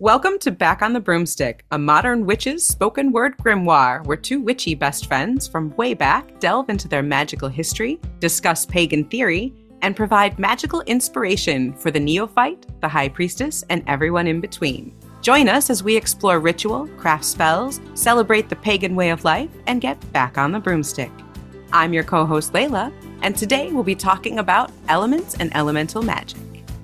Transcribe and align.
Welcome 0.00 0.38
to 0.38 0.50
Back 0.50 0.80
on 0.80 0.94
the 0.94 1.00
Broomstick, 1.00 1.62
a 1.72 1.78
modern 1.78 2.24
witch's 2.24 2.66
spoken 2.66 3.12
word 3.12 3.36
grimoire 3.36 4.02
where 4.06 4.16
two 4.16 4.40
witchy 4.40 4.74
best 4.74 5.04
friends 5.04 5.46
from 5.46 5.76
way 5.76 5.92
back 5.92 6.40
delve 6.40 6.70
into 6.70 6.88
their 6.88 7.02
magical 7.02 7.50
history, 7.50 8.00
discuss 8.18 8.64
pagan 8.64 9.04
theory, 9.04 9.52
and 9.82 9.94
provide 9.94 10.38
magical 10.38 10.80
inspiration 10.86 11.74
for 11.74 11.90
the 11.90 12.00
neophyte, 12.00 12.64
the 12.80 12.88
high 12.88 13.10
priestess, 13.10 13.62
and 13.68 13.84
everyone 13.86 14.26
in 14.26 14.40
between. 14.40 14.96
Join 15.20 15.50
us 15.50 15.68
as 15.68 15.82
we 15.82 15.98
explore 15.98 16.40
ritual, 16.40 16.86
craft 16.96 17.26
spells, 17.26 17.78
celebrate 17.92 18.48
the 18.48 18.56
pagan 18.56 18.96
way 18.96 19.10
of 19.10 19.24
life, 19.24 19.50
and 19.66 19.82
get 19.82 20.00
back 20.14 20.38
on 20.38 20.50
the 20.50 20.60
broomstick. 20.60 21.12
I'm 21.74 21.92
your 21.92 22.04
co 22.04 22.24
host, 22.24 22.54
Laylla, 22.54 22.90
and 23.20 23.36
today 23.36 23.70
we'll 23.70 23.82
be 23.82 23.94
talking 23.94 24.38
about 24.38 24.72
elements 24.88 25.34
and 25.34 25.54
elemental 25.54 26.00
magic. 26.00 26.40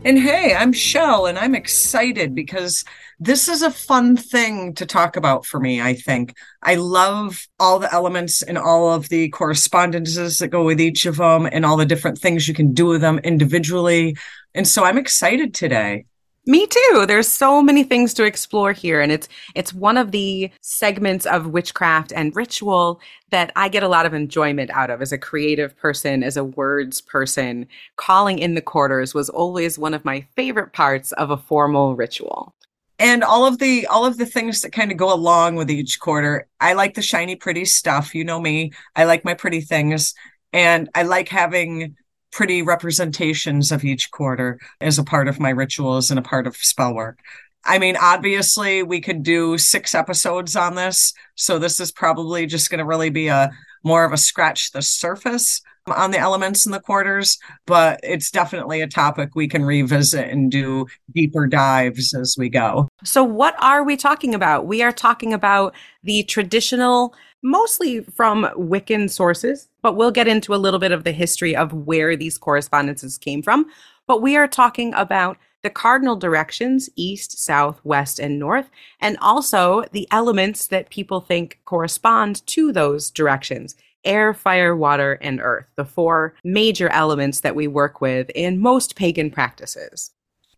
And 0.07 0.21
hey, 0.21 0.55
I'm 0.55 0.73
Chelle, 0.73 1.29
and 1.29 1.37
I'm 1.37 1.57
excited 1.57 2.33
because 2.33 2.85
this 3.19 3.49
is 3.49 3.63
a 3.63 3.73
fun 3.73 4.17
thing 4.17 4.73
to 4.75 4.87
talk 4.87 5.17
about 5.17 5.45
for 5.45 5.59
me, 5.59 5.81
I 5.81 5.95
think. 5.95 6.37
I 6.63 6.77
love 6.77 7.49
all 7.59 7.81
the 7.81 7.93
elements 7.93 8.41
and 8.41 8.57
all 8.57 8.93
of 8.93 9.09
the 9.09 9.31
correspondences 9.31 10.39
that 10.39 10.47
go 10.47 10.63
with 10.63 10.81
each 10.81 11.07
of 11.07 11.17
them 11.17 11.49
and 11.51 11.67
all 11.67 11.77
the 11.77 11.85
different 11.85 12.19
things 12.19 12.47
you 12.47 12.55
can 12.55 12.73
do 12.73 12.87
with 12.87 13.01
them 13.01 13.19
individually. 13.25 14.17
And 14.55 14.69
so 14.69 14.85
I'm 14.85 14.97
excited 14.97 15.55
today. 15.55 16.05
Me 16.49 16.65
too. 16.65 17.07
There's 17.09 17.27
so 17.27 17.61
many 17.61 17.83
things 17.83 18.15
to 18.15 18.25
explore 18.25 18.73
here 18.73 19.01
and 19.01 19.11
it's 19.11 19.29
it's 19.57 19.75
one 19.75 19.97
of 19.97 20.13
the 20.13 20.51
segments 20.61 21.27
of 21.27 21.49
witchcraft 21.49 22.13
and 22.15 22.35
ritual 22.37 23.01
that 23.31 23.51
I 23.57 23.69
get 23.69 23.83
a 23.83 23.89
lot 23.89 24.07
of 24.07 24.15
enjoyment 24.15 24.71
out 24.71 24.89
of 24.89 25.03
as 25.03 25.11
a 25.11 25.19
creative 25.19 25.77
person, 25.77 26.23
as 26.23 26.37
a 26.37 26.45
words 26.45 27.01
person. 27.01 27.67
Calling 27.97 28.39
in 28.39 28.55
the 28.55 28.63
quarters 28.63 29.13
was 29.13 29.29
always 29.29 29.77
one 29.77 29.93
of 29.93 30.05
my 30.05 30.25
favorite 30.37 30.73
parts 30.73 31.11
of 31.13 31.31
a 31.31 31.37
formal 31.37 31.97
ritual 31.97 32.55
and 32.99 33.25
all 33.25 33.45
of 33.45 33.59
the 33.59 33.87
all 33.89 34.07
of 34.07 34.17
the 34.17 34.27
things 34.27 34.63
that 34.63 34.73
kind 34.73 34.91
of 34.91 34.97
go 34.97 35.13
along 35.13 35.55
with 35.55 35.71
each 35.71 36.01
quarter 36.01 36.49
i 36.61 36.73
like 36.73 36.95
the 36.95 37.03
shiny 37.03 37.37
pretty 37.37 37.65
stuff 37.65 38.15
you 38.15 38.25
know 38.25 38.41
me 38.41 38.73
i 38.95 39.05
like 39.05 39.25
my 39.25 39.35
pretty 39.35 39.61
things 39.61 40.15
and 40.53 40.89
i 40.95 41.03
like 41.03 41.29
having 41.29 41.95
pretty 42.37 42.61
representations 42.61 43.73
of 43.73 43.83
each 43.83 44.11
quarter 44.11 44.61
as 44.83 44.99
a 44.99 45.05
part 45.05 45.27
of 45.27 45.41
my 45.41 45.49
rituals 45.49 46.11
and 46.11 46.19
a 46.19 46.23
part 46.23 46.47
of 46.47 46.55
spell 46.55 46.95
work 46.95 47.19
i 47.65 47.79
mean 47.79 47.97
obviously 47.99 48.83
we 48.83 49.01
could 49.01 49.23
do 49.23 49.57
six 49.57 49.95
episodes 49.95 50.55
on 50.55 50.75
this 50.75 51.15
so 51.35 51.59
this 51.59 51.81
is 51.81 51.91
probably 51.91 52.45
just 52.45 52.69
going 52.69 52.79
to 52.79 52.85
really 52.85 53.09
be 53.09 53.29
a 53.29 53.51
more 53.85 54.05
of 54.05 54.13
a 54.13 54.19
scratch 54.19 54.71
the 54.73 54.83
surface 54.83 55.63
on 55.87 56.11
the 56.11 56.19
elements 56.19 56.67
in 56.67 56.73
the 56.73 56.81
quarters, 56.81 57.39
but 57.65 58.01
it's 58.03 58.31
definitely 58.31 58.81
a 58.81 58.89
topic 58.89 59.31
we 59.35 59.47
can 59.47 59.65
revisit 59.65 60.29
and 60.29 60.51
do 60.51 60.87
deeper 61.15 61.47
dives 61.47 62.13
as 62.13 62.35
we 62.37 62.49
go. 62.49 62.89
So, 63.05 63.23
what 63.23 63.55
are 63.63 63.85
we 63.85 63.97
talking 63.97 64.35
about? 64.35 64.67
We 64.67 64.83
are 64.83 64.91
talking 64.91 65.33
about 65.33 65.75
the 66.03 66.25
traditional, 66.25 67.15
mostly 67.43 68.01
from 68.01 68.49
Wiccan 68.57 69.09
sources, 69.09 69.69
but 69.87 69.95
we'll 69.95 70.11
get 70.11 70.27
into 70.27 70.53
a 70.53 70.57
little 70.57 70.81
bit 70.81 70.91
of 70.91 71.05
the 71.05 71.13
history 71.13 71.55
of 71.55 71.73
where 71.73 72.17
these 72.17 72.39
correspondences 72.39 73.17
came 73.17 73.41
from. 73.41 73.67
But 74.09 74.21
we 74.21 74.37
are 74.37 74.49
talking 74.49 74.93
about 74.95 75.39
the 75.63 75.71
cardinal 75.71 76.17
directions 76.17 76.91
east, 76.97 77.39
south, 77.39 77.81
west, 77.85 78.19
and 78.19 78.37
north, 78.37 78.69
and 79.01 79.17
also 79.21 79.85
the 79.93 80.09
elements 80.11 80.67
that 80.67 80.91
people 80.91 81.21
think 81.21 81.61
correspond 81.67 82.45
to 82.49 82.73
those 82.73 83.13
directions 83.13 83.77
air, 84.05 84.35
fire, 84.35 84.75
water, 84.75 85.21
and 85.21 85.41
earth, 85.41 85.67
the 85.77 85.85
four 85.85 86.35
major 86.43 86.89
elements 86.89 87.43
that 87.43 87.55
we 87.55 87.69
work 87.69 88.01
with 88.01 88.29
in 88.31 88.59
most 88.59 88.97
pagan 88.97 89.31
practices. 89.31 90.11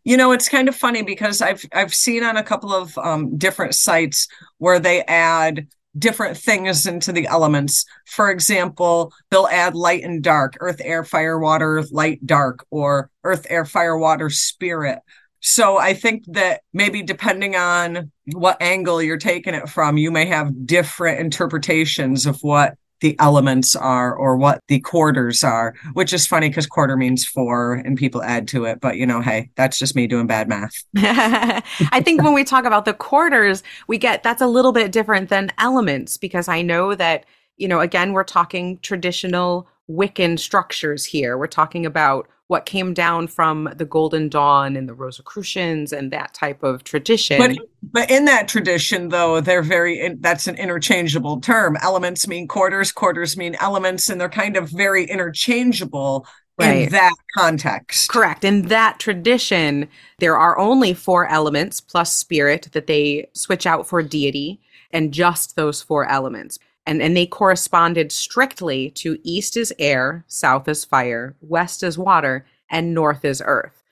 You 0.04 0.16
know, 0.16 0.32
it's 0.32 0.48
kind 0.48 0.70
of 0.70 0.74
funny 0.74 1.02
because 1.02 1.42
I've 1.42 1.66
I've 1.74 1.94
seen 1.94 2.24
on 2.24 2.38
a 2.38 2.42
couple 2.42 2.74
of 2.74 2.96
um, 2.96 3.36
different 3.36 3.74
sites 3.74 4.26
where 4.56 4.80
they 4.80 5.02
add 5.02 5.66
different 5.98 6.36
things 6.36 6.86
into 6.86 7.12
the 7.12 7.26
elements. 7.26 7.84
For 8.06 8.30
example, 8.30 9.12
they'll 9.30 9.48
add 9.48 9.74
light 9.74 10.04
and 10.04 10.22
dark, 10.22 10.56
earth, 10.60 10.80
air, 10.82 11.04
fire, 11.04 11.38
water, 11.38 11.82
light, 11.90 12.24
dark, 12.26 12.64
or 12.70 13.10
earth, 13.24 13.46
air, 13.50 13.64
fire, 13.64 13.96
water, 13.96 14.30
spirit. 14.30 15.00
So 15.40 15.78
I 15.78 15.94
think 15.94 16.24
that 16.28 16.62
maybe 16.72 17.02
depending 17.02 17.54
on 17.54 18.10
what 18.32 18.60
angle 18.60 19.02
you're 19.02 19.18
taking 19.18 19.54
it 19.54 19.68
from, 19.68 19.96
you 19.96 20.10
may 20.10 20.26
have 20.26 20.66
different 20.66 21.20
interpretations 21.20 22.26
of 22.26 22.40
what 22.42 22.76
the 23.00 23.16
elements 23.18 23.76
are 23.76 24.14
or 24.14 24.36
what 24.36 24.62
the 24.68 24.80
quarters 24.80 25.44
are, 25.44 25.74
which 25.92 26.12
is 26.12 26.26
funny 26.26 26.48
because 26.48 26.66
quarter 26.66 26.96
means 26.96 27.24
four 27.24 27.74
and 27.74 27.96
people 27.96 28.22
add 28.22 28.48
to 28.48 28.64
it. 28.64 28.80
But, 28.80 28.96
you 28.96 29.06
know, 29.06 29.20
hey, 29.20 29.50
that's 29.56 29.78
just 29.78 29.94
me 29.94 30.06
doing 30.06 30.26
bad 30.26 30.48
math. 30.48 30.72
I 30.96 32.00
think 32.04 32.22
when 32.22 32.34
we 32.34 32.44
talk 32.44 32.64
about 32.64 32.84
the 32.84 32.94
quarters, 32.94 33.62
we 33.86 33.98
get 33.98 34.22
that's 34.22 34.42
a 34.42 34.46
little 34.46 34.72
bit 34.72 34.92
different 34.92 35.28
than 35.28 35.52
elements 35.58 36.16
because 36.16 36.48
I 36.48 36.62
know 36.62 36.94
that, 36.94 37.24
you 37.56 37.68
know, 37.68 37.80
again, 37.80 38.12
we're 38.12 38.24
talking 38.24 38.78
traditional 38.80 39.68
Wiccan 39.88 40.38
structures 40.38 41.04
here. 41.04 41.38
We're 41.38 41.46
talking 41.46 41.86
about 41.86 42.28
what 42.48 42.66
came 42.66 42.94
down 42.94 43.28
from 43.28 43.72
the 43.76 43.84
Golden 43.84 44.28
Dawn 44.28 44.74
and 44.74 44.88
the 44.88 44.94
Rosicrucians 44.94 45.92
and 45.92 46.10
that 46.10 46.34
type 46.34 46.62
of 46.62 46.82
tradition. 46.82 47.38
But, 47.38 47.58
but 47.92 48.10
in 48.10 48.24
that 48.24 48.48
tradition, 48.48 49.10
though, 49.10 49.40
they're 49.40 49.62
very, 49.62 50.16
that's 50.20 50.46
an 50.46 50.56
interchangeable 50.56 51.40
term. 51.40 51.76
Elements 51.82 52.26
mean 52.26 52.48
quarters, 52.48 52.90
quarters 52.90 53.36
mean 53.36 53.54
elements, 53.60 54.08
and 54.08 54.20
they're 54.20 54.30
kind 54.30 54.56
of 54.56 54.70
very 54.70 55.04
interchangeable 55.04 56.26
right. 56.58 56.84
in 56.84 56.88
that 56.90 57.14
context. 57.36 58.08
Correct. 58.08 58.44
In 58.44 58.68
that 58.68 58.98
tradition, 58.98 59.86
there 60.18 60.38
are 60.38 60.58
only 60.58 60.94
four 60.94 61.28
elements 61.28 61.82
plus 61.82 62.14
spirit 62.14 62.68
that 62.72 62.86
they 62.86 63.28
switch 63.34 63.66
out 63.66 63.86
for 63.86 64.02
deity 64.02 64.58
and 64.90 65.12
just 65.12 65.54
those 65.54 65.82
four 65.82 66.06
elements 66.06 66.58
and, 66.88 67.02
and 67.02 67.14
they 67.14 67.26
corresponded 67.26 68.10
strictly 68.10 68.90
to 68.92 69.18
east 69.22 69.58
is 69.58 69.74
air, 69.78 70.24
south 70.26 70.66
is 70.68 70.86
fire, 70.86 71.36
west 71.42 71.82
is 71.82 71.98
water, 71.98 72.46
and 72.70 72.94
north 72.94 73.26
is 73.26 73.42
earth. 73.44 73.82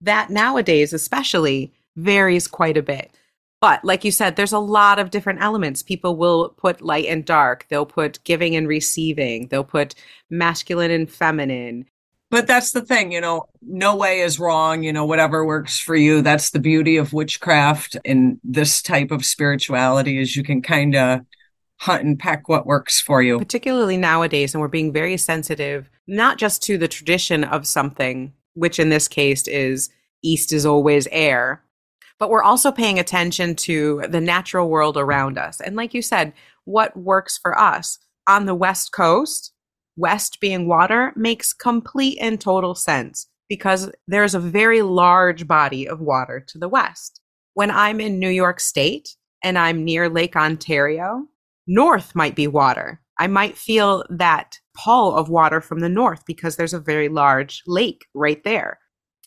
That 0.00 0.30
nowadays, 0.30 0.94
especially, 0.94 1.74
varies 1.96 2.48
quite 2.48 2.78
a 2.78 2.82
bit. 2.82 3.10
But 3.60 3.84
like 3.84 4.04
you 4.04 4.10
said, 4.10 4.36
there's 4.36 4.54
a 4.54 4.58
lot 4.58 4.98
of 4.98 5.10
different 5.10 5.42
elements. 5.42 5.82
People 5.82 6.16
will 6.16 6.50
put 6.56 6.80
light 6.80 7.06
and 7.06 7.26
dark, 7.26 7.66
they'll 7.68 7.84
put 7.84 8.24
giving 8.24 8.56
and 8.56 8.66
receiving, 8.66 9.48
they'll 9.48 9.62
put 9.62 9.94
masculine 10.30 10.90
and 10.90 11.10
feminine. 11.10 11.86
But 12.30 12.46
that's 12.46 12.72
the 12.72 12.80
thing, 12.80 13.12
you 13.12 13.20
know, 13.20 13.48
no 13.60 13.96
way 13.96 14.20
is 14.20 14.40
wrong, 14.40 14.82
you 14.82 14.94
know, 14.94 15.04
whatever 15.04 15.44
works 15.44 15.78
for 15.78 15.94
you. 15.94 16.22
That's 16.22 16.50
the 16.50 16.58
beauty 16.58 16.96
of 16.96 17.12
witchcraft 17.12 17.98
and 18.04 18.40
this 18.42 18.80
type 18.80 19.10
of 19.10 19.26
spirituality 19.26 20.18
is 20.18 20.36
you 20.36 20.42
can 20.42 20.62
kind 20.62 20.96
of 20.96 21.20
hunt 21.78 22.04
and 22.04 22.18
peck 22.18 22.48
what 22.48 22.66
works 22.66 23.00
for 23.00 23.22
you. 23.22 23.38
Particularly 23.38 23.96
nowadays, 23.96 24.54
and 24.54 24.60
we're 24.60 24.68
being 24.68 24.92
very 24.92 25.16
sensitive, 25.16 25.90
not 26.06 26.38
just 26.38 26.62
to 26.62 26.78
the 26.78 26.88
tradition 26.88 27.44
of 27.44 27.66
something, 27.66 28.32
which 28.54 28.78
in 28.78 28.88
this 28.88 29.08
case 29.08 29.46
is 29.46 29.90
East 30.22 30.52
is 30.52 30.66
always 30.66 31.06
air, 31.12 31.62
but 32.18 32.30
we're 32.30 32.42
also 32.42 32.72
paying 32.72 32.98
attention 32.98 33.54
to 33.54 34.02
the 34.08 34.20
natural 34.20 34.68
world 34.68 34.96
around 34.96 35.38
us. 35.38 35.60
And 35.60 35.76
like 35.76 35.92
you 35.92 36.02
said, 36.02 36.32
what 36.64 36.96
works 36.96 37.38
for 37.38 37.58
us 37.58 37.98
on 38.26 38.46
the 38.46 38.54
West 38.54 38.92
Coast, 38.92 39.52
West 39.96 40.40
being 40.40 40.66
water, 40.66 41.12
makes 41.14 41.52
complete 41.52 42.18
and 42.20 42.40
total 42.40 42.74
sense 42.74 43.28
because 43.48 43.90
there's 44.08 44.34
a 44.34 44.40
very 44.40 44.82
large 44.82 45.46
body 45.46 45.88
of 45.88 46.00
water 46.00 46.40
to 46.48 46.58
the 46.58 46.68
west. 46.68 47.20
When 47.54 47.70
I'm 47.70 48.00
in 48.00 48.18
New 48.18 48.30
York 48.30 48.60
State 48.60 49.16
and 49.42 49.56
I'm 49.56 49.84
near 49.84 50.08
Lake 50.08 50.36
Ontario, 50.36 51.28
north 51.66 52.14
might 52.14 52.34
be 52.34 52.46
water. 52.46 53.00
I 53.18 53.26
might 53.26 53.56
feel 53.56 54.04
that 54.10 54.58
pull 54.74 55.16
of 55.16 55.28
water 55.28 55.60
from 55.60 55.80
the 55.80 55.88
north 55.88 56.22
because 56.26 56.56
there's 56.56 56.74
a 56.74 56.80
very 56.80 57.08
large 57.08 57.62
lake 57.66 58.04
right 58.14 58.42
there. 58.44 58.78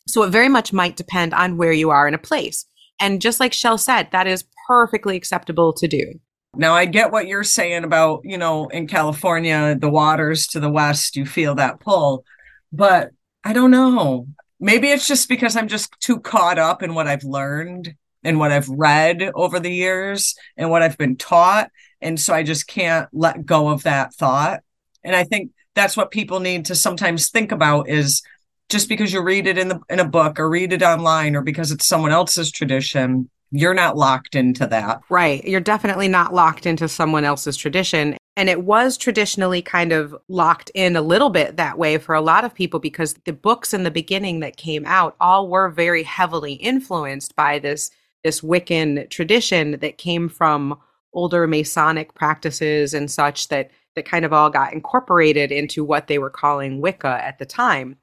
So 0.06 0.22
it 0.22 0.30
very 0.30 0.48
much 0.48 0.72
might 0.72 0.96
depend 0.96 1.34
on 1.34 1.56
where 1.56 1.72
you 1.72 1.90
are 1.90 2.06
in 2.06 2.14
a 2.14 2.18
place. 2.18 2.66
And 3.00 3.20
just 3.20 3.40
like 3.40 3.52
Chelle 3.52 3.78
said, 3.78 4.08
that 4.12 4.26
is 4.26 4.44
perfectly 4.68 5.16
acceptable 5.16 5.72
to 5.74 5.88
do. 5.88 6.14
Now, 6.56 6.74
I 6.74 6.84
get 6.84 7.12
what 7.12 7.28
you're 7.28 7.44
saying 7.44 7.84
about, 7.84 8.20
you 8.24 8.36
know, 8.36 8.66
in 8.68 8.86
California, 8.86 9.76
the 9.80 9.88
waters 9.88 10.46
to 10.48 10.60
the 10.60 10.70
west, 10.70 11.16
you 11.16 11.24
feel 11.24 11.54
that 11.56 11.80
pull. 11.80 12.24
But 12.72 13.10
I 13.44 13.52
don't 13.52 13.70
know. 13.70 14.26
Maybe 14.58 14.88
it's 14.88 15.06
just 15.06 15.28
because 15.28 15.56
I'm 15.56 15.68
just 15.68 15.94
too 16.00 16.20
caught 16.20 16.58
up 16.58 16.82
in 16.82 16.94
what 16.94 17.06
I've 17.06 17.24
learned 17.24 17.94
and 18.22 18.38
what 18.38 18.52
I've 18.52 18.68
read 18.68 19.30
over 19.34 19.58
the 19.58 19.72
years 19.72 20.34
and 20.56 20.70
what 20.70 20.82
I've 20.82 20.98
been 20.98 21.16
taught 21.16 21.70
and 22.00 22.18
so 22.18 22.34
I 22.34 22.42
just 22.42 22.66
can't 22.66 23.08
let 23.12 23.44
go 23.44 23.68
of 23.68 23.82
that 23.82 24.14
thought. 24.14 24.60
And 25.04 25.14
I 25.14 25.24
think 25.24 25.52
that's 25.74 25.96
what 25.96 26.10
people 26.10 26.40
need 26.40 26.66
to 26.66 26.74
sometimes 26.74 27.30
think 27.30 27.52
about 27.52 27.88
is 27.88 28.22
just 28.68 28.88
because 28.88 29.12
you 29.12 29.20
read 29.20 29.46
it 29.46 29.58
in 29.58 29.68
the 29.68 29.80
in 29.88 30.00
a 30.00 30.04
book 30.04 30.38
or 30.38 30.48
read 30.48 30.72
it 30.72 30.82
online 30.82 31.36
or 31.36 31.42
because 31.42 31.70
it's 31.70 31.86
someone 31.86 32.12
else's 32.12 32.50
tradition, 32.50 33.28
you're 33.50 33.74
not 33.74 33.96
locked 33.96 34.34
into 34.34 34.66
that. 34.66 35.00
Right. 35.08 35.44
You're 35.44 35.60
definitely 35.60 36.08
not 36.08 36.32
locked 36.32 36.66
into 36.66 36.88
someone 36.88 37.24
else's 37.24 37.56
tradition. 37.56 38.16
And 38.36 38.48
it 38.48 38.62
was 38.62 38.96
traditionally 38.96 39.60
kind 39.60 39.92
of 39.92 40.14
locked 40.28 40.70
in 40.74 40.96
a 40.96 41.02
little 41.02 41.30
bit 41.30 41.56
that 41.56 41.76
way 41.76 41.98
for 41.98 42.14
a 42.14 42.20
lot 42.20 42.44
of 42.44 42.54
people 42.54 42.78
because 42.78 43.14
the 43.24 43.32
books 43.32 43.74
in 43.74 43.82
the 43.82 43.90
beginning 43.90 44.40
that 44.40 44.56
came 44.56 44.86
out 44.86 45.16
all 45.20 45.48
were 45.48 45.68
very 45.68 46.04
heavily 46.04 46.54
influenced 46.54 47.34
by 47.34 47.58
this 47.58 47.90
this 48.24 48.40
Wiccan 48.40 49.08
tradition 49.10 49.78
that 49.80 49.98
came 49.98 50.28
from 50.28 50.78
older 51.12 51.46
Masonic 51.46 52.14
practices 52.14 52.94
and 52.94 53.10
such 53.10 53.48
that 53.48 53.70
that 53.96 54.04
kind 54.04 54.24
of 54.24 54.32
all 54.32 54.50
got 54.50 54.72
incorporated 54.72 55.50
into 55.50 55.84
what 55.84 56.06
they 56.06 56.18
were 56.18 56.30
calling 56.30 56.80
Wicca 56.80 57.20
at 57.22 57.38
the 57.38 57.46
time. 57.46 57.96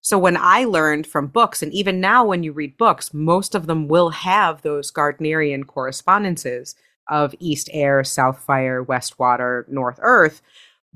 So 0.00 0.18
when 0.18 0.36
I 0.36 0.64
learned 0.64 1.06
from 1.06 1.28
books, 1.28 1.62
and 1.62 1.72
even 1.72 2.00
now 2.00 2.24
when 2.24 2.42
you 2.42 2.52
read 2.52 2.76
books, 2.76 3.14
most 3.14 3.54
of 3.54 3.66
them 3.66 3.88
will 3.88 4.10
have 4.10 4.62
those 4.62 4.92
Gardnerian 4.92 5.66
correspondences 5.66 6.74
of 7.08 7.34
East 7.38 7.68
Air, 7.72 8.04
South 8.04 8.38
Fire, 8.40 8.82
West 8.82 9.18
Water, 9.18 9.66
North 9.68 9.98
Earth. 10.02 10.42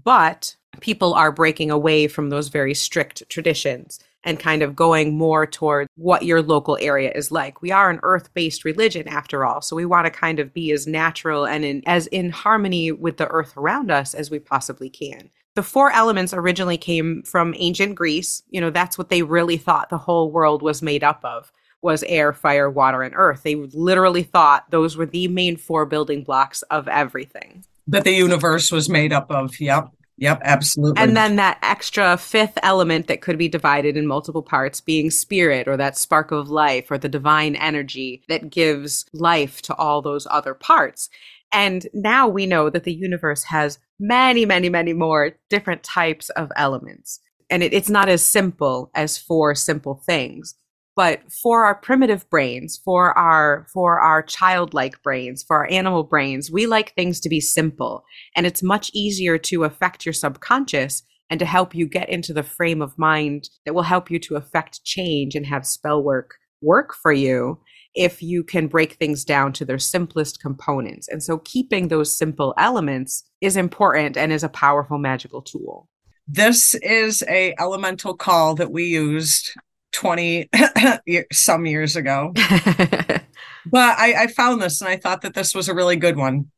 But 0.02 0.56
people 0.80 1.14
are 1.14 1.32
breaking 1.32 1.70
away 1.70 2.06
from 2.06 2.30
those 2.30 2.48
very 2.48 2.74
strict 2.74 3.28
traditions 3.28 4.00
and 4.24 4.40
kind 4.40 4.62
of 4.62 4.76
going 4.76 5.16
more 5.16 5.46
toward 5.46 5.86
what 5.96 6.24
your 6.24 6.42
local 6.42 6.76
area 6.80 7.12
is 7.14 7.30
like. 7.30 7.62
We 7.62 7.70
are 7.70 7.90
an 7.90 8.00
earth-based 8.02 8.64
religion 8.64 9.06
after 9.08 9.44
all, 9.44 9.60
so 9.60 9.76
we 9.76 9.86
want 9.86 10.06
to 10.06 10.10
kind 10.10 10.38
of 10.40 10.52
be 10.52 10.72
as 10.72 10.86
natural 10.86 11.46
and 11.46 11.64
in, 11.64 11.82
as 11.86 12.06
in 12.08 12.30
harmony 12.30 12.92
with 12.92 13.16
the 13.16 13.28
earth 13.28 13.56
around 13.56 13.90
us 13.90 14.14
as 14.14 14.30
we 14.30 14.38
possibly 14.38 14.90
can. 14.90 15.30
The 15.54 15.62
four 15.62 15.90
elements 15.90 16.32
originally 16.34 16.78
came 16.78 17.22
from 17.22 17.54
ancient 17.56 17.94
Greece. 17.94 18.42
You 18.50 18.60
know, 18.60 18.70
that's 18.70 18.96
what 18.96 19.08
they 19.08 19.22
really 19.22 19.56
thought 19.56 19.90
the 19.90 19.98
whole 19.98 20.30
world 20.30 20.62
was 20.62 20.82
made 20.82 21.02
up 21.02 21.24
of 21.24 21.52
was 21.82 22.02
air, 22.04 22.32
fire, 22.32 22.68
water, 22.68 23.02
and 23.02 23.14
earth. 23.16 23.42
They 23.44 23.54
literally 23.54 24.22
thought 24.24 24.70
those 24.70 24.96
were 24.96 25.06
the 25.06 25.28
main 25.28 25.56
four 25.56 25.86
building 25.86 26.24
blocks 26.24 26.62
of 26.62 26.88
everything. 26.88 27.64
That 27.86 28.04
the 28.04 28.12
universe 28.12 28.70
was 28.70 28.88
made 28.88 29.12
up 29.12 29.30
of. 29.30 29.58
Yep. 29.58 29.90
Yep, 30.18 30.40
absolutely. 30.42 31.00
And 31.00 31.16
then 31.16 31.36
that 31.36 31.58
extra 31.62 32.16
fifth 32.16 32.58
element 32.62 33.06
that 33.06 33.20
could 33.20 33.38
be 33.38 33.48
divided 33.48 33.96
in 33.96 34.06
multiple 34.06 34.42
parts 34.42 34.80
being 34.80 35.10
spirit 35.10 35.68
or 35.68 35.76
that 35.76 35.96
spark 35.96 36.32
of 36.32 36.50
life 36.50 36.90
or 36.90 36.98
the 36.98 37.08
divine 37.08 37.54
energy 37.54 38.24
that 38.28 38.50
gives 38.50 39.06
life 39.12 39.62
to 39.62 39.74
all 39.76 40.02
those 40.02 40.26
other 40.28 40.54
parts. 40.54 41.08
And 41.52 41.86
now 41.94 42.26
we 42.26 42.46
know 42.46 42.68
that 42.68 42.82
the 42.82 42.92
universe 42.92 43.44
has 43.44 43.78
many, 44.00 44.44
many, 44.44 44.68
many 44.68 44.92
more 44.92 45.36
different 45.48 45.84
types 45.84 46.30
of 46.30 46.50
elements. 46.56 47.20
And 47.48 47.62
it, 47.62 47.72
it's 47.72 47.88
not 47.88 48.08
as 48.08 48.22
simple 48.24 48.90
as 48.94 49.18
four 49.18 49.54
simple 49.54 50.02
things 50.04 50.56
but 50.98 51.20
for 51.30 51.64
our 51.64 51.76
primitive 51.76 52.28
brains 52.28 52.80
for 52.84 53.16
our 53.16 53.64
for 53.72 54.00
our 54.00 54.20
childlike 54.20 55.00
brains 55.04 55.44
for 55.44 55.58
our 55.58 55.70
animal 55.70 56.02
brains 56.02 56.50
we 56.50 56.66
like 56.66 56.92
things 56.92 57.20
to 57.20 57.28
be 57.28 57.40
simple. 57.40 58.04
And 58.34 58.44
it's 58.46 58.64
much 58.64 58.90
easier 58.92 59.38
to 59.38 59.62
affect 59.62 60.04
your 60.04 60.12
subconscious 60.12 61.04
and 61.30 61.38
to 61.38 61.46
help 61.46 61.72
you 61.72 61.86
get 61.86 62.08
into 62.08 62.32
the 62.32 62.42
frame 62.42 62.82
of 62.82 62.98
mind 62.98 63.48
that 63.64 63.74
will 63.74 63.82
help 63.82 64.10
you 64.10 64.18
to 64.18 64.34
affect 64.34 64.82
change 64.82 65.36
and 65.36 65.46
have 65.46 65.64
spell 65.64 66.02
work 66.02 66.34
work 66.62 66.96
for 67.00 67.12
you 67.12 67.60
if 67.94 68.20
you 68.20 68.42
can 68.42 68.66
break 68.66 68.94
things 68.94 69.24
down 69.24 69.52
to 69.52 69.64
their 69.64 69.78
simplest 69.78 70.40
components. 70.40 71.06
And 71.06 71.22
so 71.22 71.38
keeping 71.38 71.88
those 71.88 72.16
simple 72.16 72.54
elements 72.58 73.22
is 73.40 73.56
important 73.56 74.16
and 74.16 74.32
is 74.32 74.42
a 74.42 74.48
powerful 74.48 74.98
magical 74.98 75.42
tool. 75.42 75.88
This 76.26 76.74
is 76.74 77.22
a 77.28 77.54
elemental 77.58 78.14
call 78.14 78.56
that 78.56 78.72
we 78.72 78.84
used 78.84 79.52
20 79.92 80.48
some 81.32 81.66
years 81.66 81.96
ago. 81.96 82.32
but 82.34 83.98
I, 83.98 84.14
I 84.24 84.26
found 84.28 84.62
this 84.62 84.80
and 84.80 84.88
I 84.90 84.96
thought 84.96 85.22
that 85.22 85.34
this 85.34 85.54
was 85.54 85.68
a 85.68 85.74
really 85.74 85.96
good 85.96 86.16
one. 86.16 86.50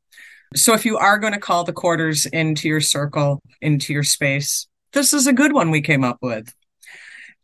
So 0.56 0.74
if 0.74 0.84
you 0.84 0.98
are 0.98 1.18
going 1.18 1.32
to 1.32 1.38
call 1.38 1.64
the 1.64 1.72
quarters 1.72 2.26
into 2.26 2.68
your 2.68 2.80
circle, 2.80 3.42
into 3.60 3.92
your 3.92 4.02
space, 4.02 4.66
this 4.92 5.12
is 5.12 5.26
a 5.26 5.32
good 5.32 5.52
one 5.52 5.70
we 5.70 5.80
came 5.80 6.02
up 6.02 6.18
with. 6.20 6.52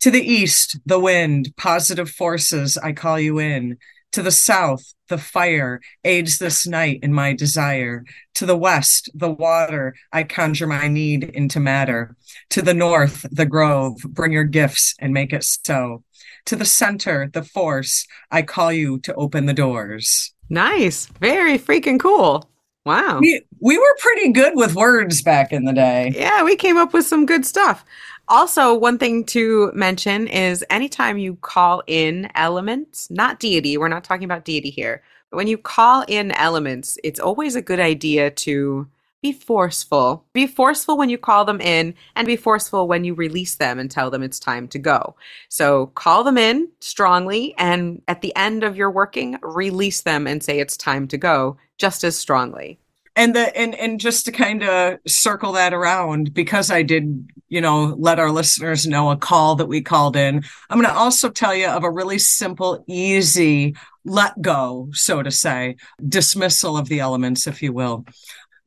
To 0.01 0.11
the 0.11 0.21
east, 0.21 0.79
the 0.87 0.99
wind, 0.99 1.55
positive 1.57 2.11
forces, 2.11 2.77
I 2.77 2.93
call 2.93 3.19
you 3.19 3.39
in. 3.39 3.79
To 4.17 4.23
the 4.23 4.31
south, 4.31 4.95
the 5.11 5.19
fire 5.19 5.79
aids 6.03 6.39
this 6.39 6.67
night 6.67 7.01
in 7.03 7.13
my 7.13 7.35
desire. 7.35 8.03
To 8.37 8.47
the 8.47 8.57
west, 8.57 9.11
the 9.13 9.31
water, 9.31 9.95
I 10.11 10.23
conjure 10.23 10.67
my 10.67 10.89
need 10.89 11.25
into 11.25 11.61
matter. 11.61 12.17
To 12.49 12.63
the 12.63 12.73
north, 12.73 13.27
the 13.31 13.45
grove, 13.45 13.99
bring 14.09 14.33
your 14.33 14.45
gifts 14.45 14.95
and 14.99 15.13
make 15.13 15.35
it 15.35 15.45
so. 15.45 16.03
To 16.47 16.57
the 16.57 16.65
center, 16.65 17.29
the 17.31 17.43
force, 17.43 18.07
I 18.31 18.41
call 18.41 18.73
you 18.73 19.01
to 19.01 19.15
open 19.17 19.45
the 19.45 19.53
doors. 19.53 20.33
Nice. 20.49 21.05
Very 21.21 21.59
freaking 21.59 22.01
cool. 22.01 22.49
Wow. 22.87 23.19
We, 23.21 23.43
we 23.61 23.77
were 23.77 23.97
pretty 23.99 24.33
good 24.33 24.55
with 24.55 24.75
words 24.75 25.21
back 25.21 25.53
in 25.53 25.67
the 25.67 25.75
day. 25.75 26.15
Yeah, 26.17 26.43
we 26.43 26.57
came 26.57 26.79
up 26.79 26.95
with 26.95 27.05
some 27.05 27.27
good 27.27 27.45
stuff. 27.45 27.85
Also, 28.29 28.75
one 28.75 28.99
thing 28.99 29.25
to 29.25 29.71
mention 29.73 30.27
is 30.27 30.65
anytime 30.69 31.17
you 31.17 31.37
call 31.43 31.83
in 31.87 32.29
elements, 32.35 33.09
not 33.09 33.39
deity, 33.39 33.79
we're 33.79 33.89
not 33.89 34.03
talking 34.03 34.25
about 34.25 34.45
deity 34.45 34.71
here, 34.71 35.03
but 35.31 35.37
when 35.37 35.47
you 35.47 35.57
call 35.57 36.05
in 36.09 36.33
elements, 36.33 36.99
it's 37.05 37.21
always 37.21 37.55
a 37.55 37.63
good 37.63 37.79
idea 37.79 38.31
to 38.31 38.89
be 39.23 39.33
forceful. 39.33 40.25
Be 40.33 40.47
forceful 40.47 40.99
when 40.99 41.09
you 41.09 41.19
call 41.19 41.45
them 41.45 41.61
in 41.61 41.95
and 42.17 42.27
be 42.27 42.37
forceful 42.37 42.89
when 42.89 43.05
you 43.05 43.15
release 43.15 43.55
them 43.57 43.79
and 43.79 43.91
tell 43.91 44.11
them 44.11 44.23
it's 44.23 44.41
time 44.41 44.67
to 44.69 44.79
go. 44.79 45.15
So 45.49 45.87
call 45.95 46.25
them 46.25 46.37
in 46.37 46.69
strongly 46.81 47.55
and 47.59 48.03
at 48.09 48.23
the 48.23 48.35
end 48.37 48.65
of 48.65 48.77
your 48.77 48.91
working, 48.91 49.39
release 49.41 50.03
them 50.03 50.27
and 50.27 50.43
say 50.43 50.59
it's 50.59 50.77
time 50.77 51.09
to 51.09 51.17
go 51.17 51.57
just 51.79 52.03
as 52.05 52.17
strongly 52.17 52.79
and 53.17 53.35
the 53.35 53.57
and 53.57 53.75
and 53.75 53.99
just 53.99 54.27
to 54.27 54.33
kind 54.33 54.63
of 54.63 54.99
circle 55.07 55.53
that 55.53 55.75
around 55.75 56.33
because 56.35 56.71
i 56.71 56.83
did 56.83 57.29
you 57.49 57.61
know 57.61 57.95
let 57.99 58.19
our 58.19 58.31
listeners 58.31 58.87
know 58.87 59.11
a 59.11 59.17
call 59.17 59.57
that 59.57 59.67
we 59.67 59.81
called 59.81 60.17
in 60.17 60.45
i'm 60.71 60.79
going 60.81 60.89
to 60.89 60.99
also 60.99 61.29
tell 61.31 61.55
you 61.55 61.67
of 61.67 61.83
a 61.83 61.91
really 61.91 62.19
simple 62.19 62.85
easy 62.87 63.75
let 64.05 64.41
go 64.41 64.89
so 64.93 65.23
to 65.23 65.31
say 65.31 65.77
dismissal 66.07 66.77
of 66.77 66.89
the 66.89 67.01
elements 67.01 67.47
if 67.47 67.63
you 67.63 67.73
will. 67.73 68.07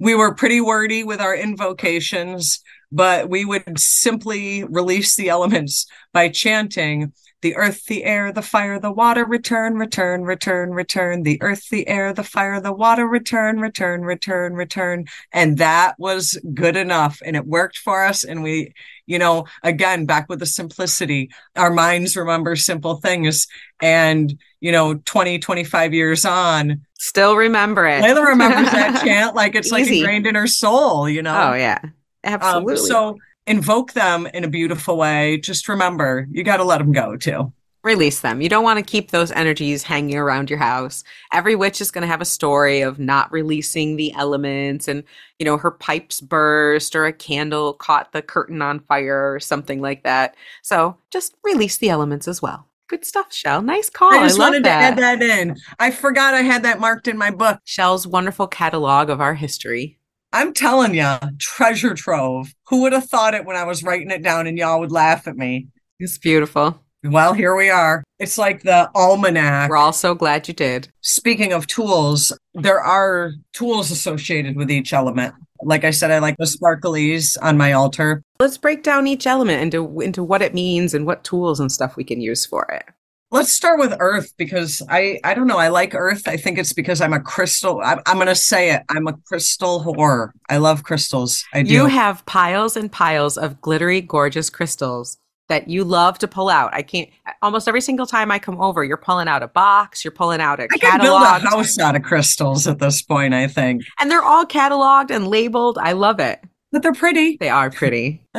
We 0.01 0.15
were 0.15 0.33
pretty 0.33 0.61
wordy 0.61 1.03
with 1.03 1.21
our 1.21 1.35
invocations 1.35 2.61
but 2.91 3.29
we 3.29 3.45
would 3.45 3.77
simply 3.77 4.63
release 4.63 5.15
the 5.15 5.29
elements 5.29 5.85
by 6.11 6.29
chanting 6.29 7.13
the 7.41 7.55
earth, 7.55 7.85
the 7.85 8.03
air, 8.03 8.31
the 8.31 8.41
fire, 8.41 8.79
the 8.79 8.91
water, 8.91 9.25
return, 9.25 9.75
return, 9.75 10.23
return, 10.23 10.71
return. 10.71 11.23
The 11.23 11.41
earth, 11.41 11.69
the 11.69 11.87
air, 11.87 12.13
the 12.13 12.23
fire, 12.23 12.59
the 12.59 12.73
water, 12.73 13.07
return, 13.07 13.59
return, 13.59 14.01
return, 14.01 14.53
return. 14.53 15.05
And 15.31 15.57
that 15.57 15.95
was 15.97 16.37
good 16.53 16.75
enough. 16.75 17.21
And 17.25 17.35
it 17.35 17.45
worked 17.45 17.77
for 17.77 18.03
us. 18.03 18.23
And 18.23 18.43
we, 18.43 18.73
you 19.05 19.17
know, 19.17 19.45
again, 19.63 20.05
back 20.05 20.27
with 20.27 20.39
the 20.39 20.45
simplicity, 20.45 21.31
our 21.55 21.71
minds 21.71 22.17
remember 22.17 22.55
simple 22.57 22.95
things. 22.95 23.47
And, 23.81 24.37
you 24.59 24.73
know, 24.73 24.95
20, 25.05 25.39
25 25.39 25.93
years 25.93 26.25
on, 26.25 26.81
still 26.97 27.37
remember 27.37 27.85
it. 27.87 28.03
Laylla 28.03 28.27
remembers 28.27 28.71
that 28.71 29.01
chant 29.05 29.35
like 29.35 29.55
it's 29.55 29.71
Easy. 29.71 29.75
like 29.75 29.91
ingrained 29.91 30.27
in 30.27 30.35
her 30.35 30.47
soul, 30.47 31.07
you 31.07 31.21
know? 31.21 31.51
Oh, 31.51 31.53
yeah. 31.53 31.79
Absolutely. 32.23 32.73
Um, 32.73 32.79
so, 32.79 33.17
invoke 33.49 33.93
them 33.93 34.27
in 34.33 34.43
a 34.45 34.47
beautiful 34.47 34.95
way. 34.95 35.37
Just 35.39 35.67
remember, 35.67 36.27
you 36.31 36.43
got 36.43 36.57
to 36.57 36.63
let 36.63 36.77
them 36.77 36.93
go 36.93 37.17
too. 37.17 37.51
Release 37.81 38.19
them. 38.19 38.41
You 38.41 38.49
don't 38.49 38.63
want 38.63 38.77
to 38.77 38.83
keep 38.83 39.11
those 39.11 39.31
energies 39.31 39.83
hanging 39.83 40.17
around 40.17 40.49
your 40.49 40.59
house. 40.59 41.03
Every 41.33 41.55
witch 41.55 41.79
is 41.79 41.91
going 41.91 42.01
to 42.01 42.09
have 42.09 42.21
a 42.21 42.25
story 42.25 42.81
of 42.81 42.99
not 42.99 43.31
releasing 43.31 43.95
the 43.95 44.13
elements 44.13 44.87
and, 44.87 45.03
you 45.39 45.45
know, 45.45 45.57
her 45.57 45.71
pipes 45.71 46.19
burst 46.19 46.93
or 46.93 47.05
a 47.05 47.13
candle 47.13 47.73
caught 47.73 48.11
the 48.11 48.21
curtain 48.21 48.61
on 48.61 48.81
fire 48.81 49.33
or 49.33 49.39
something 49.39 49.81
like 49.81 50.03
that. 50.03 50.35
So 50.61 50.97
just 51.09 51.35
release 51.43 51.77
the 51.77 51.89
elements 51.89 52.27
as 52.27 52.41
well. 52.41 52.67
Good 52.89 53.05
stuff, 53.05 53.31
Chelle. 53.31 53.63
Nice 53.63 53.89
call. 53.89 54.13
I 54.13 54.27
just 54.27 54.39
I 54.39 54.43
wanted 54.43 54.65
that. 54.65 54.95
to 54.95 55.03
add 55.03 55.19
that 55.19 55.39
in. 55.39 55.55
I 55.79 55.91
forgot 55.91 56.33
I 56.33 56.41
had 56.41 56.63
that 56.63 56.79
marked 56.79 57.07
in 57.07 57.17
my 57.17 57.31
book. 57.31 57.59
Chelle's 57.65 58.05
wonderful 58.05 58.47
catalog 58.47 59.09
of 59.09 59.21
our 59.21 59.35
history. 59.35 59.98
I'm 60.31 60.53
telling 60.53 60.93
you, 60.93 61.15
treasure 61.39 61.93
trove. 61.95 62.53
Who 62.67 62.81
would 62.81 62.93
have 62.93 63.09
thought 63.09 63.33
it 63.33 63.45
when 63.45 63.55
I 63.55 63.63
was 63.63 63.83
writing 63.83 64.11
it 64.11 64.21
down 64.21 64.45
and 64.45 64.57
y'all 64.57 64.79
would 64.79 64.91
laugh 64.91 65.27
at 65.27 65.37
me? 65.37 65.67
It's 65.99 66.17
beautiful. 66.17 66.79
Well, 67.03 67.33
here 67.33 67.55
we 67.55 67.69
are. 67.69 68.03
It's 68.19 68.37
like 68.37 68.63
the 68.63 68.91
almanac. 68.93 69.69
We're 69.69 69.77
all 69.77 69.93
so 69.93 70.13
glad 70.13 70.47
you 70.47 70.53
did. 70.53 70.89
Speaking 71.01 71.53
of 71.53 71.65
tools, 71.65 72.37
there 72.53 72.81
are 72.81 73.31
tools 73.53 73.89
associated 73.89 74.55
with 74.55 74.69
each 74.69 74.93
element. 74.93 75.33
Like 75.61 75.83
I 75.83 75.91
said, 75.91 76.11
I 76.11 76.19
like 76.19 76.35
the 76.37 76.45
sparklies 76.45 77.37
on 77.41 77.57
my 77.57 77.73
altar. 77.73 78.21
Let's 78.39 78.57
break 78.57 78.83
down 78.83 79.07
each 79.07 79.25
element 79.25 79.61
into 79.61 80.01
into 80.01 80.23
what 80.23 80.41
it 80.41 80.53
means 80.53 80.93
and 80.93 81.05
what 81.05 81.23
tools 81.23 81.59
and 81.59 81.71
stuff 81.71 81.95
we 81.95 82.03
can 82.03 82.21
use 82.21 82.45
for 82.45 82.65
it. 82.65 82.85
Let's 83.31 83.51
start 83.51 83.79
with 83.79 83.95
Earth 83.99 84.33
because 84.37 84.81
I 84.89 85.19
I 85.23 85.35
don't 85.35 85.45
know 85.45 85.57
I 85.57 85.67
like 85.67 85.93
Earth. 85.93 86.27
I 86.27 86.35
think 86.35 86.57
it's 86.57 86.73
because 86.73 86.99
I'm 86.99 87.13
a 87.13 87.19
crystal. 87.19 87.79
I'm, 87.83 87.99
I'm 88.07 88.15
going 88.15 88.27
to 88.27 88.35
say 88.35 88.73
it. 88.73 88.81
I'm 88.89 89.07
a 89.07 89.13
crystal 89.27 89.83
whore. 89.83 90.31
I 90.49 90.57
love 90.57 90.83
crystals. 90.83 91.45
I 91.53 91.61
do. 91.61 91.71
You 91.71 91.85
have 91.85 92.25
piles 92.25 92.75
and 92.75 92.91
piles 92.91 93.37
of 93.37 93.61
glittery, 93.61 94.01
gorgeous 94.01 94.49
crystals 94.49 95.17
that 95.47 95.67
you 95.67 95.83
love 95.83 96.17
to 96.19 96.27
pull 96.27 96.49
out. 96.49 96.73
I 96.73 96.81
can't. 96.81 97.09
Almost 97.43 97.67
every 97.67 97.81
single 97.81 98.07
time 98.07 98.31
I 98.31 98.39
come 98.39 98.59
over, 98.61 98.83
you're 98.83 98.97
pulling 98.97 99.27
out 99.27 99.43
a 99.43 99.47
box. 99.47 100.03
You're 100.03 100.11
pulling 100.11 100.41
out 100.41 100.59
a 100.59 100.63
I 100.63 100.77
catalog. 100.77 100.83
I 100.83 100.89
can 100.89 100.99
build 101.01 101.21
a 101.21 101.49
house 101.49 101.77
out 101.77 101.95
of 101.95 102.01
crystals 102.01 102.65
at 102.65 102.79
this 102.79 103.03
point. 103.03 103.35
I 103.35 103.47
think, 103.47 103.83
and 103.99 104.09
they're 104.09 104.23
all 104.23 104.45
cataloged 104.45 105.11
and 105.11 105.27
labeled. 105.27 105.77
I 105.79 105.91
love 105.91 106.19
it. 106.19 106.39
But 106.71 106.83
they're 106.83 106.93
pretty. 106.93 107.37
They 107.39 107.49
are 107.49 107.69
pretty. 107.71 108.23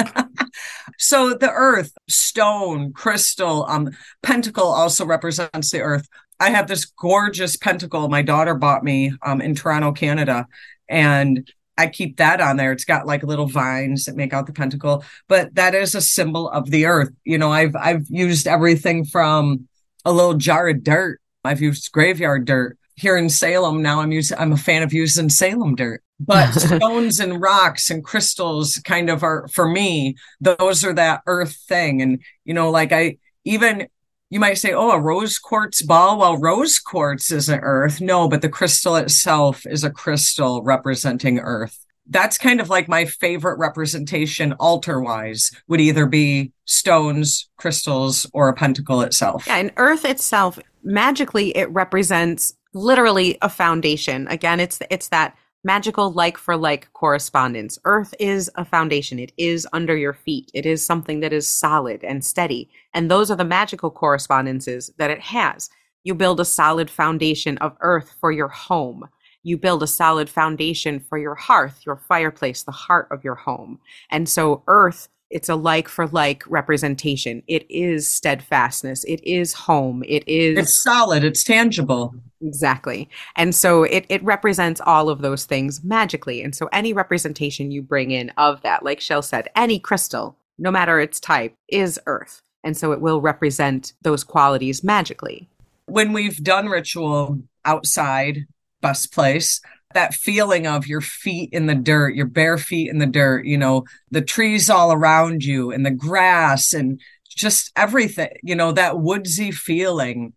so 1.00 1.33
the 1.33 1.50
earth, 1.50 1.92
stone, 2.09 2.92
crystal, 2.92 3.64
um, 3.66 3.90
pentacle 4.23 4.66
also 4.66 5.07
represents 5.07 5.71
the 5.71 5.80
earth. 5.80 6.07
I 6.38 6.50
have 6.50 6.69
this 6.69 6.85
gorgeous 6.85 7.57
pentacle 7.57 8.09
my 8.11 8.21
daughter 8.21 8.54
bought 8.54 8.85
me 8.85 9.12
um, 9.23 9.40
in 9.40 9.54
Toronto, 9.54 9.92
Canada. 9.92 10.47
And 10.90 11.50
I 11.78 11.87
keep 11.87 12.19
that 12.19 12.42
on 12.42 12.59
there. 12.59 12.71
It's 12.71 12.85
got 12.85 13.07
like 13.07 13.23
little 13.23 13.47
vines 13.47 14.04
that 14.04 14.14
make 14.14 14.35
out 14.35 14.47
the 14.47 14.52
pentacle, 14.52 15.02
but 15.26 15.54
that 15.54 15.75
is 15.75 15.95
a 15.95 16.02
symbol 16.02 16.50
of 16.50 16.71
the 16.71 16.85
earth. 16.85 17.11
You 17.25 17.38
know, 17.38 17.50
I've 17.50 17.75
I've 17.75 18.04
used 18.11 18.47
everything 18.47 19.07
from 19.07 19.69
a 20.04 20.12
little 20.12 20.35
jar 20.35 20.69
of 20.69 20.85
dirt. 20.85 21.19
I've 21.42 21.62
used 21.62 21.90
graveyard 21.92 22.45
dirt. 22.45 22.76
Here 23.00 23.16
in 23.16 23.30
Salem 23.30 23.80
now 23.80 24.00
I'm 24.00 24.12
using 24.12 24.38
I'm 24.38 24.52
a 24.52 24.59
fan 24.59 24.83
of 24.83 24.92
using 24.92 25.30
Salem 25.30 25.75
dirt. 25.75 26.02
But 26.19 26.52
stones 26.52 27.19
and 27.19 27.40
rocks 27.40 27.88
and 27.88 28.04
crystals 28.04 28.78
kind 28.78 29.09
of 29.09 29.23
are 29.23 29.49
for 29.49 29.66
me, 29.66 30.16
those 30.40 30.85
are 30.85 30.92
that 30.92 31.23
earth 31.26 31.57
thing. 31.66 32.02
And 32.02 32.23
you 32.45 32.52
know, 32.52 32.71
like 32.71 32.92
I 32.92 33.16
even 33.45 33.88
you 34.30 34.38
might 34.38 34.59
say, 34.59 34.73
oh, 34.73 34.92
a 34.92 35.00
rose 35.00 35.38
quartz 35.38 35.83
ball. 35.83 36.19
Well, 36.19 36.37
rose 36.37 36.78
quartz 36.78 37.33
isn't 37.33 37.61
earth. 37.61 38.00
No, 38.00 38.28
but 38.28 38.42
the 38.42 38.49
crystal 38.49 38.97
itself 38.97 39.66
is 39.66 39.83
a 39.83 39.90
crystal 39.90 40.62
representing 40.62 41.40
earth. 41.40 41.85
That's 42.07 42.38
kind 42.38 42.61
of 42.61 42.69
like 42.69 42.88
my 42.88 43.04
favorite 43.04 43.59
representation, 43.59 44.52
altar 44.54 45.00
wise, 45.00 45.50
would 45.69 45.80
either 45.80 46.07
be 46.07 46.52
stones, 46.64 47.49
crystals, 47.57 48.28
or 48.33 48.49
a 48.49 48.54
pentacle 48.54 49.00
itself. 49.02 49.47
Yeah, 49.47 49.57
and 49.57 49.73
earth 49.76 50.04
itself, 50.04 50.59
magically, 50.83 51.57
it 51.57 51.71
represents 51.71 52.54
literally 52.72 53.38
a 53.42 53.48
foundation. 53.48 54.26
Again, 54.28 54.60
it's 54.60 54.80
it's 54.90 55.08
that 55.08 55.36
magical 55.62 56.12
like 56.12 56.38
for 56.38 56.56
like 56.56 56.92
correspondence. 56.92 57.78
Earth 57.84 58.14
is 58.18 58.50
a 58.54 58.64
foundation. 58.64 59.18
It 59.18 59.32
is 59.36 59.66
under 59.72 59.96
your 59.96 60.14
feet. 60.14 60.50
It 60.54 60.66
is 60.66 60.84
something 60.84 61.20
that 61.20 61.32
is 61.32 61.46
solid 61.46 62.02
and 62.02 62.24
steady. 62.24 62.70
And 62.94 63.10
those 63.10 63.30
are 63.30 63.36
the 63.36 63.44
magical 63.44 63.90
correspondences 63.90 64.90
that 64.96 65.10
it 65.10 65.20
has. 65.20 65.68
You 66.02 66.14
build 66.14 66.40
a 66.40 66.46
solid 66.46 66.88
foundation 66.88 67.58
of 67.58 67.76
earth 67.80 68.14
for 68.20 68.32
your 68.32 68.48
home. 68.48 69.08
You 69.42 69.58
build 69.58 69.82
a 69.82 69.86
solid 69.86 70.28
foundation 70.30 71.00
for 71.00 71.18
your 71.18 71.34
hearth, 71.34 71.80
your 71.84 71.96
fireplace, 71.96 72.62
the 72.62 72.72
heart 72.72 73.08
of 73.10 73.24
your 73.24 73.34
home. 73.34 73.80
And 74.10 74.28
so 74.28 74.62
earth 74.66 75.08
it's 75.30 75.49
a 75.49 75.54
like 75.54 75.88
for 75.88 76.08
like 76.08 76.42
representation. 76.49 77.42
It 77.46 77.64
is 77.70 78.08
steadfastness. 78.08 79.04
It 79.04 79.22
is 79.25 79.52
home. 79.52 80.02
It 80.06 80.26
is 80.26 80.58
It's 80.58 80.82
solid, 80.82 81.25
it's 81.25 81.44
tangible. 81.44 82.14
Exactly. 82.42 83.08
And 83.37 83.54
so 83.54 83.84
it, 83.84 84.06
it 84.08 84.22
represents 84.25 84.80
all 84.80 85.08
of 85.08 85.20
those 85.20 85.44
things 85.44 85.84
magically. 85.84 86.42
And 86.42 86.54
so 86.54 86.68
any 86.72 86.92
representation 86.92 87.70
you 87.70 87.82
bring 87.82 88.10
in 88.10 88.30
of 88.37 88.62
that, 88.62 88.82
like 88.82 89.00
Chelle 89.00 89.22
said, 89.22 89.49
any 89.54 89.78
crystal, 89.78 90.37
no 90.58 90.70
matter 90.70 90.99
its 90.99 91.20
type, 91.20 91.54
is 91.68 92.00
earth. 92.06 92.42
And 92.64 92.76
so 92.76 92.92
it 92.92 93.00
will 93.00 93.20
represent 93.20 93.92
those 94.02 94.25
qualities 94.25 94.82
magically. 94.82 95.49
When 95.87 96.12
we've 96.12 96.42
done 96.42 96.66
ritual 96.66 97.40
outside, 97.64 98.46
best 98.80 99.12
place, 99.12 99.60
that 99.94 100.14
feeling 100.14 100.66
of 100.66 100.87
your 100.87 101.00
feet 101.00 101.50
in 101.52 101.66
the 101.66 101.75
dirt, 101.75 102.14
your 102.14 102.26
bare 102.26 102.59
feet 102.59 102.90
in 102.90 102.99
the 102.99 103.06
dirt, 103.06 103.44
you 103.44 103.59
know, 103.59 103.85
the 104.11 104.23
trees 104.23 104.70
all 104.70 104.92
around 104.92 105.44
you 105.44 105.70
and 105.73 105.85
the 105.85 105.90
grass 105.90 106.73
and 106.73 107.00
just 107.28 107.73
everything, 107.76 108.30
you 108.42 108.54
know, 108.54 108.73
that 108.73 108.99
woodsy 108.99 109.50
feeling. 109.50 110.32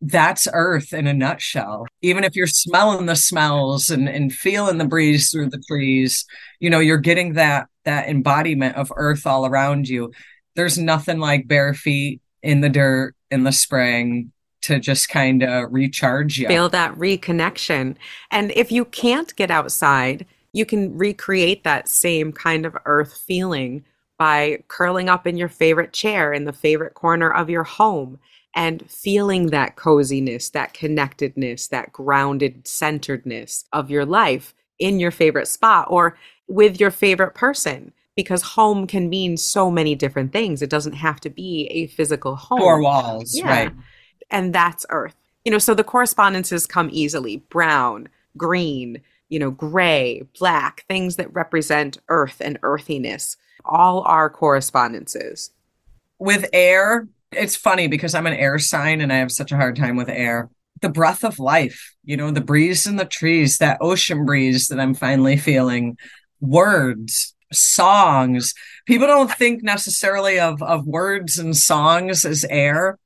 That's 0.00 0.46
earth 0.52 0.92
in 0.92 1.06
a 1.06 1.14
nutshell. 1.14 1.86
Even 2.02 2.24
if 2.24 2.36
you're 2.36 2.46
smelling 2.46 3.06
the 3.06 3.16
smells 3.16 3.88
and, 3.88 4.06
and 4.06 4.32
feeling 4.32 4.76
the 4.76 4.84
breeze 4.84 5.30
through 5.30 5.48
the 5.48 5.62
trees, 5.66 6.26
you 6.60 6.68
know, 6.68 6.78
you're 6.80 6.98
getting 6.98 7.34
that 7.34 7.68
that 7.84 8.08
embodiment 8.08 8.76
of 8.76 8.92
earth 8.96 9.26
all 9.26 9.46
around 9.46 9.88
you. 9.88 10.12
There's 10.56 10.78
nothing 10.78 11.18
like 11.18 11.48
bare 11.48 11.74
feet 11.74 12.20
in 12.42 12.60
the 12.60 12.68
dirt 12.68 13.14
in 13.30 13.44
the 13.44 13.52
spring 13.52 14.32
to 14.64 14.80
just 14.80 15.08
kind 15.08 15.42
of 15.42 15.72
recharge 15.72 16.38
you. 16.38 16.48
Feel 16.48 16.68
that 16.70 16.94
reconnection. 16.94 17.96
And 18.30 18.52
if 18.56 18.72
you 18.72 18.84
can't 18.84 19.34
get 19.36 19.50
outside, 19.50 20.26
you 20.52 20.64
can 20.64 20.96
recreate 20.96 21.64
that 21.64 21.88
same 21.88 22.32
kind 22.32 22.64
of 22.64 22.76
earth 22.84 23.16
feeling 23.26 23.84
by 24.18 24.62
curling 24.68 25.08
up 25.08 25.26
in 25.26 25.36
your 25.36 25.48
favorite 25.48 25.92
chair 25.92 26.32
in 26.32 26.44
the 26.44 26.52
favorite 26.52 26.94
corner 26.94 27.30
of 27.30 27.50
your 27.50 27.64
home 27.64 28.18
and 28.54 28.88
feeling 28.88 29.48
that 29.48 29.76
coziness, 29.76 30.50
that 30.50 30.72
connectedness, 30.72 31.68
that 31.68 31.92
grounded 31.92 32.66
centeredness 32.66 33.64
of 33.72 33.90
your 33.90 34.06
life 34.06 34.54
in 34.78 35.00
your 35.00 35.10
favorite 35.10 35.48
spot 35.48 35.86
or 35.90 36.16
with 36.46 36.78
your 36.78 36.90
favorite 36.90 37.34
person 37.34 37.92
because 38.16 38.42
home 38.42 38.86
can 38.86 39.08
mean 39.08 39.36
so 39.36 39.70
many 39.70 39.94
different 39.96 40.32
things. 40.32 40.62
It 40.62 40.70
doesn't 40.70 40.92
have 40.92 41.20
to 41.20 41.30
be 41.30 41.66
a 41.66 41.88
physical 41.88 42.36
home. 42.36 42.60
Four 42.60 42.80
walls, 42.80 43.36
Yeah. 43.36 43.48
right? 43.48 43.72
And 44.34 44.52
that's 44.52 44.84
earth. 44.90 45.14
You 45.44 45.52
know, 45.52 45.58
so 45.58 45.74
the 45.74 45.84
correspondences 45.84 46.66
come 46.66 46.90
easily 46.92 47.36
brown, 47.36 48.08
green, 48.36 49.00
you 49.28 49.38
know, 49.38 49.50
gray, 49.50 50.26
black, 50.38 50.84
things 50.88 51.16
that 51.16 51.32
represent 51.32 51.98
earth 52.08 52.42
and 52.44 52.58
earthiness. 52.62 53.36
All 53.64 54.02
are 54.02 54.28
correspondences. 54.28 55.50
With 56.18 56.46
air, 56.52 57.08
it's 57.32 57.56
funny 57.56 57.86
because 57.86 58.14
I'm 58.14 58.26
an 58.26 58.34
air 58.34 58.58
sign 58.58 59.00
and 59.00 59.12
I 59.12 59.16
have 59.16 59.32
such 59.32 59.52
a 59.52 59.56
hard 59.56 59.76
time 59.76 59.96
with 59.96 60.08
air. 60.08 60.50
The 60.82 60.88
breath 60.88 61.24
of 61.24 61.38
life, 61.38 61.94
you 62.04 62.16
know, 62.16 62.30
the 62.30 62.40
breeze 62.40 62.86
in 62.86 62.96
the 62.96 63.04
trees, 63.04 63.58
that 63.58 63.78
ocean 63.80 64.24
breeze 64.24 64.66
that 64.68 64.80
I'm 64.80 64.94
finally 64.94 65.36
feeling, 65.36 65.96
words, 66.40 67.34
songs. 67.52 68.52
People 68.86 69.06
don't 69.06 69.30
think 69.30 69.62
necessarily 69.62 70.40
of, 70.40 70.60
of 70.62 70.86
words 70.86 71.38
and 71.38 71.56
songs 71.56 72.24
as 72.24 72.44
air, 72.50 72.98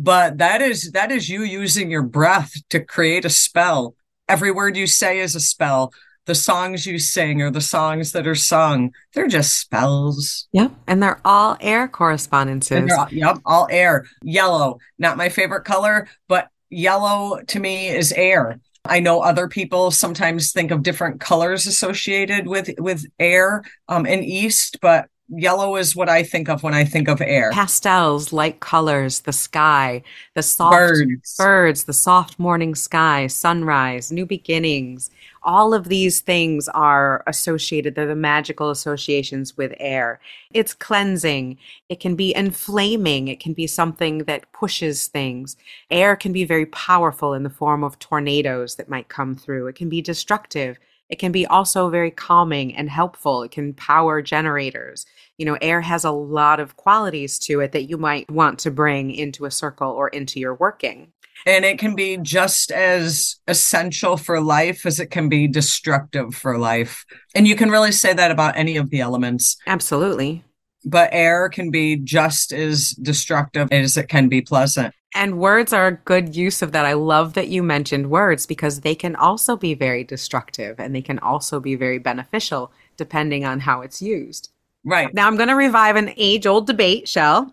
but 0.00 0.38
that 0.38 0.62
is 0.62 0.92
that 0.92 1.12
is 1.12 1.28
you 1.28 1.42
using 1.42 1.90
your 1.90 2.02
breath 2.02 2.52
to 2.70 2.80
create 2.80 3.24
a 3.26 3.30
spell. 3.30 3.94
Every 4.28 4.50
word 4.50 4.76
you 4.76 4.86
say 4.86 5.20
is 5.20 5.34
a 5.34 5.40
spell. 5.40 5.92
The 6.24 6.34
songs 6.34 6.86
you 6.86 6.98
sing 6.98 7.42
or 7.42 7.50
the 7.50 7.60
songs 7.60 8.12
that 8.12 8.26
are 8.26 8.34
sung, 8.34 8.92
they're 9.12 9.26
just 9.26 9.58
spells. 9.58 10.48
Yep. 10.52 10.72
And 10.86 11.02
they're 11.02 11.20
all 11.24 11.56
air 11.60 11.88
correspondences. 11.88 12.90
All, 12.92 13.08
yep, 13.10 13.38
all 13.44 13.66
air. 13.70 14.06
Yellow, 14.22 14.78
not 14.98 15.16
my 15.16 15.28
favorite 15.28 15.64
color, 15.64 16.08
but 16.28 16.48
yellow 16.70 17.40
to 17.48 17.60
me 17.60 17.88
is 17.88 18.12
air. 18.12 18.60
I 18.84 19.00
know 19.00 19.20
other 19.20 19.48
people 19.48 19.90
sometimes 19.90 20.52
think 20.52 20.70
of 20.70 20.82
different 20.82 21.20
colors 21.20 21.66
associated 21.66 22.46
with 22.46 22.70
with 22.78 23.04
air 23.18 23.62
um, 23.88 24.06
in 24.06 24.24
East, 24.24 24.78
but 24.80 25.08
yellow 25.30 25.76
is 25.76 25.94
what 25.94 26.08
I 26.08 26.22
think 26.22 26.48
of 26.48 26.62
when 26.62 26.74
I 26.74 26.84
think 26.84 27.08
of 27.08 27.20
air. 27.20 27.50
Pastels, 27.52 28.32
light 28.32 28.60
colors, 28.60 29.20
the 29.20 29.32
sky, 29.32 30.02
the 30.34 30.42
soft 30.42 30.76
Birds. 30.76 31.36
birds, 31.36 31.84
the 31.84 31.92
soft 31.92 32.38
morning 32.38 32.74
sky, 32.74 33.26
sunrise, 33.26 34.10
new 34.10 34.26
beginnings. 34.26 35.10
All 35.42 35.72
of 35.72 35.88
these 35.88 36.20
things 36.20 36.68
are 36.68 37.22
associated. 37.26 37.94
They're 37.94 38.06
the 38.06 38.14
magical 38.14 38.70
associations 38.70 39.56
with 39.56 39.72
air. 39.80 40.20
It's 40.52 40.74
cleansing. 40.74 41.56
It 41.88 42.00
can 42.00 42.14
be 42.14 42.34
inflaming. 42.34 43.28
It 43.28 43.40
can 43.40 43.54
be 43.54 43.66
something 43.66 44.18
that 44.24 44.52
pushes 44.52 45.06
things. 45.06 45.56
Air 45.90 46.14
can 46.16 46.32
be 46.32 46.44
very 46.44 46.66
powerful 46.66 47.32
in 47.32 47.42
the 47.42 47.50
form 47.50 47.84
of 47.84 47.98
tornadoes 47.98 48.74
that 48.76 48.90
might 48.90 49.08
come 49.08 49.34
through. 49.34 49.68
It 49.68 49.76
can 49.76 49.88
be 49.88 50.02
destructive. 50.02 50.78
It 51.08 51.18
can 51.18 51.32
be 51.32 51.46
also 51.46 51.90
very 51.90 52.10
calming 52.10 52.76
and 52.76 52.88
helpful. 52.88 53.42
It 53.42 53.50
can 53.50 53.74
power 53.74 54.22
generators. 54.22 55.06
You 55.40 55.46
know, 55.46 55.56
air 55.62 55.80
has 55.80 56.04
a 56.04 56.10
lot 56.10 56.60
of 56.60 56.76
qualities 56.76 57.38
to 57.46 57.60
it 57.60 57.72
that 57.72 57.84
you 57.84 57.96
might 57.96 58.30
want 58.30 58.58
to 58.58 58.70
bring 58.70 59.10
into 59.10 59.46
a 59.46 59.50
circle 59.50 59.88
or 59.90 60.08
into 60.08 60.38
your 60.38 60.54
working. 60.54 61.14
and 61.46 61.64
it 61.64 61.78
can 61.78 61.94
be 61.94 62.18
just 62.18 62.70
as 62.70 63.36
essential 63.48 64.18
for 64.18 64.38
life 64.42 64.84
as 64.84 65.00
it 65.00 65.06
can 65.10 65.30
be 65.30 65.48
destructive 65.48 66.34
for 66.34 66.58
life. 66.58 67.06
And 67.34 67.48
you 67.48 67.56
can 67.56 67.70
really 67.70 67.90
say 67.92 68.12
that 68.12 68.30
about 68.30 68.58
any 68.58 68.76
of 68.76 68.90
the 68.90 69.00
elements, 69.00 69.56
Absolutely. 69.66 70.44
but 70.84 71.08
air 71.10 71.48
can 71.48 71.70
be 71.70 71.96
just 71.96 72.52
as 72.52 72.90
destructive 72.90 73.72
as 73.72 73.96
it 73.96 74.10
can 74.10 74.28
be 74.28 74.42
pleasant. 74.42 74.94
And 75.14 75.38
words 75.38 75.72
are 75.72 75.86
a 75.86 75.96
good 75.96 76.36
use 76.36 76.60
of 76.60 76.72
that. 76.72 76.84
I 76.84 76.92
love 76.92 77.32
that 77.32 77.48
you 77.48 77.62
mentioned 77.62 78.10
words 78.10 78.44
because 78.44 78.82
they 78.82 78.94
can 78.94 79.16
also 79.16 79.56
be 79.56 79.72
very 79.72 80.04
destructive 80.04 80.78
and 80.78 80.94
they 80.94 81.00
can 81.00 81.18
also 81.18 81.60
be 81.60 81.76
very 81.76 81.98
beneficial 81.98 82.70
depending 82.98 83.46
on 83.46 83.60
how 83.60 83.80
it's 83.80 84.02
used. 84.02 84.50
Right. 84.84 85.12
Now, 85.12 85.26
I'm 85.26 85.36
going 85.36 85.48
to 85.48 85.56
revive 85.56 85.96
an 85.96 86.12
age 86.16 86.46
old 86.46 86.66
debate, 86.66 87.06
Chelle. 87.06 87.52